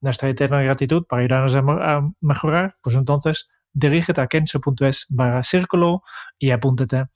nuestra 0.00 0.28
eterna 0.28 0.62
gratitud 0.62 1.04
para 1.06 1.22
ayudarnos 1.22 1.54
a, 1.56 2.08
mejorar. 2.20 2.76
Pues 2.82 2.94
entonces 2.96 3.48
dirígete 3.72 4.20
a 4.20 4.28
kenso.es 4.28 5.06
barra 5.10 5.42
círculo 5.42 6.02
y 6.38 6.50
apúntate 6.50 7.06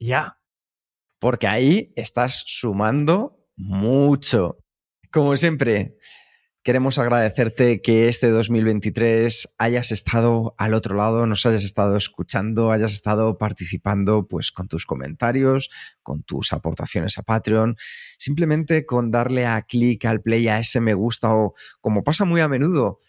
ya. 0.00 0.38
Porque 1.20 1.46
ahí 1.46 1.92
estás 1.96 2.44
sumando 2.46 3.46
mucho. 3.56 4.58
Como 5.12 5.36
siempre, 5.36 5.96
Queremos 6.68 6.98
agradecerte 6.98 7.80
que 7.80 8.10
este 8.10 8.28
2023 8.28 9.54
hayas 9.56 9.90
estado 9.90 10.54
al 10.58 10.74
otro 10.74 10.96
lado, 10.96 11.26
nos 11.26 11.46
hayas 11.46 11.64
estado 11.64 11.96
escuchando, 11.96 12.72
hayas 12.72 12.92
estado 12.92 13.38
participando 13.38 14.28
pues 14.28 14.52
con 14.52 14.68
tus 14.68 14.84
comentarios, 14.84 15.70
con 16.02 16.24
tus 16.24 16.52
aportaciones 16.52 17.16
a 17.16 17.22
Patreon, 17.22 17.76
simplemente 18.18 18.84
con 18.84 19.10
darle 19.10 19.46
a 19.46 19.62
clic 19.62 20.04
al 20.04 20.20
play 20.20 20.46
a 20.48 20.58
ese 20.58 20.82
me 20.82 20.92
gusta 20.92 21.34
o 21.34 21.54
como 21.80 22.04
pasa 22.04 22.26
muy 22.26 22.42
a 22.42 22.48
menudo, 22.48 23.00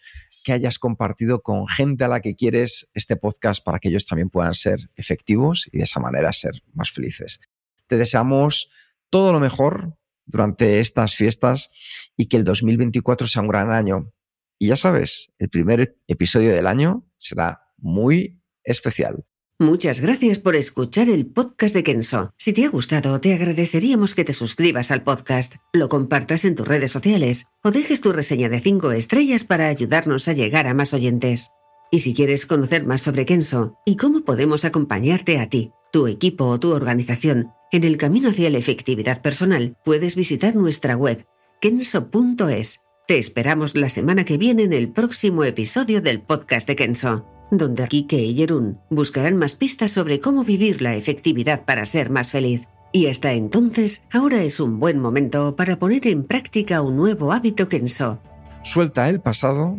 que 0.42 0.54
hayas 0.54 0.78
compartido 0.78 1.42
con 1.42 1.68
gente 1.68 2.04
a 2.04 2.08
la 2.08 2.20
que 2.20 2.36
quieres 2.36 2.88
este 2.94 3.16
podcast 3.16 3.62
para 3.62 3.78
que 3.78 3.90
ellos 3.90 4.06
también 4.06 4.30
puedan 4.30 4.54
ser 4.54 4.88
efectivos 4.96 5.68
y 5.70 5.76
de 5.76 5.84
esa 5.84 6.00
manera 6.00 6.32
ser 6.32 6.62
más 6.72 6.92
felices. 6.92 7.40
Te 7.88 7.98
deseamos 7.98 8.70
todo 9.10 9.34
lo 9.34 9.38
mejor 9.38 9.99
durante 10.26 10.80
estas 10.80 11.14
fiestas 11.14 11.70
y 12.16 12.26
que 12.26 12.36
el 12.36 12.44
2024 12.44 13.26
sea 13.26 13.42
un 13.42 13.48
gran 13.48 13.70
año. 13.70 14.12
Y 14.58 14.68
ya 14.68 14.76
sabes, 14.76 15.32
el 15.38 15.48
primer 15.48 15.96
episodio 16.06 16.50
del 16.54 16.66
año 16.66 17.06
será 17.16 17.60
muy 17.78 18.40
especial. 18.62 19.24
Muchas 19.58 20.00
gracias 20.00 20.38
por 20.38 20.56
escuchar 20.56 21.10
el 21.10 21.26
podcast 21.26 21.74
de 21.74 21.82
Kenso. 21.82 22.32
Si 22.38 22.54
te 22.54 22.64
ha 22.64 22.70
gustado, 22.70 23.20
te 23.20 23.34
agradeceríamos 23.34 24.14
que 24.14 24.24
te 24.24 24.32
suscribas 24.32 24.90
al 24.90 25.02
podcast, 25.02 25.56
lo 25.74 25.90
compartas 25.90 26.46
en 26.46 26.54
tus 26.54 26.66
redes 26.66 26.90
sociales 26.90 27.44
o 27.62 27.70
dejes 27.70 28.00
tu 28.00 28.12
reseña 28.12 28.48
de 28.48 28.60
5 28.60 28.92
estrellas 28.92 29.44
para 29.44 29.68
ayudarnos 29.68 30.28
a 30.28 30.32
llegar 30.32 30.66
a 30.66 30.72
más 30.72 30.94
oyentes. 30.94 31.48
Y 31.90 32.00
si 32.00 32.14
quieres 32.14 32.46
conocer 32.46 32.86
más 32.86 33.02
sobre 33.02 33.26
Kenso 33.26 33.76
y 33.84 33.96
cómo 33.96 34.24
podemos 34.24 34.64
acompañarte 34.64 35.38
a 35.38 35.50
ti, 35.50 35.72
tu 35.92 36.06
equipo 36.06 36.46
o 36.46 36.58
tu 36.58 36.72
organización 36.72 37.52
en 37.72 37.84
el 37.84 37.96
camino 37.96 38.30
hacia 38.30 38.50
la 38.50 38.58
efectividad 38.58 39.22
personal, 39.22 39.76
puedes 39.84 40.16
visitar 40.16 40.56
nuestra 40.56 40.96
web 40.96 41.26
kenso.es. 41.60 42.80
Te 43.06 43.18
esperamos 43.18 43.74
la 43.74 43.88
semana 43.88 44.24
que 44.24 44.38
viene 44.38 44.62
en 44.64 44.72
el 44.72 44.90
próximo 44.90 45.44
episodio 45.44 46.00
del 46.00 46.22
podcast 46.22 46.66
de 46.66 46.76
Kenso, 46.76 47.26
donde 47.50 47.86
Kike 47.86 48.18
y 48.18 48.36
Jerún 48.36 48.80
buscarán 48.88 49.36
más 49.36 49.54
pistas 49.54 49.92
sobre 49.92 50.20
cómo 50.20 50.44
vivir 50.44 50.80
la 50.80 50.94
efectividad 50.94 51.64
para 51.64 51.86
ser 51.86 52.10
más 52.10 52.30
feliz. 52.30 52.66
Y 52.92 53.06
hasta 53.06 53.32
entonces, 53.32 54.04
ahora 54.12 54.42
es 54.42 54.58
un 54.58 54.80
buen 54.80 54.98
momento 54.98 55.54
para 55.54 55.78
poner 55.78 56.06
en 56.08 56.24
práctica 56.24 56.82
un 56.82 56.96
nuevo 56.96 57.32
hábito 57.32 57.68
Kenso. 57.68 58.20
Suelta 58.62 59.08
el 59.08 59.20
pasado 59.20 59.78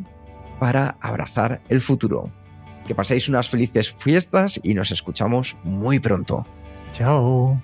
para 0.59 0.97
abrazar 1.01 1.61
el 1.67 1.81
futuro. 1.81 2.31
Que 2.87 2.95
paséis 2.95 3.27
unas 3.27 3.49
felices 3.49 3.91
fiestas 3.91 4.59
y 4.63 4.73
nos 4.73 4.91
escuchamos 4.91 5.57
muy 5.63 5.99
pronto. 5.99 6.45
Chao. 6.93 7.61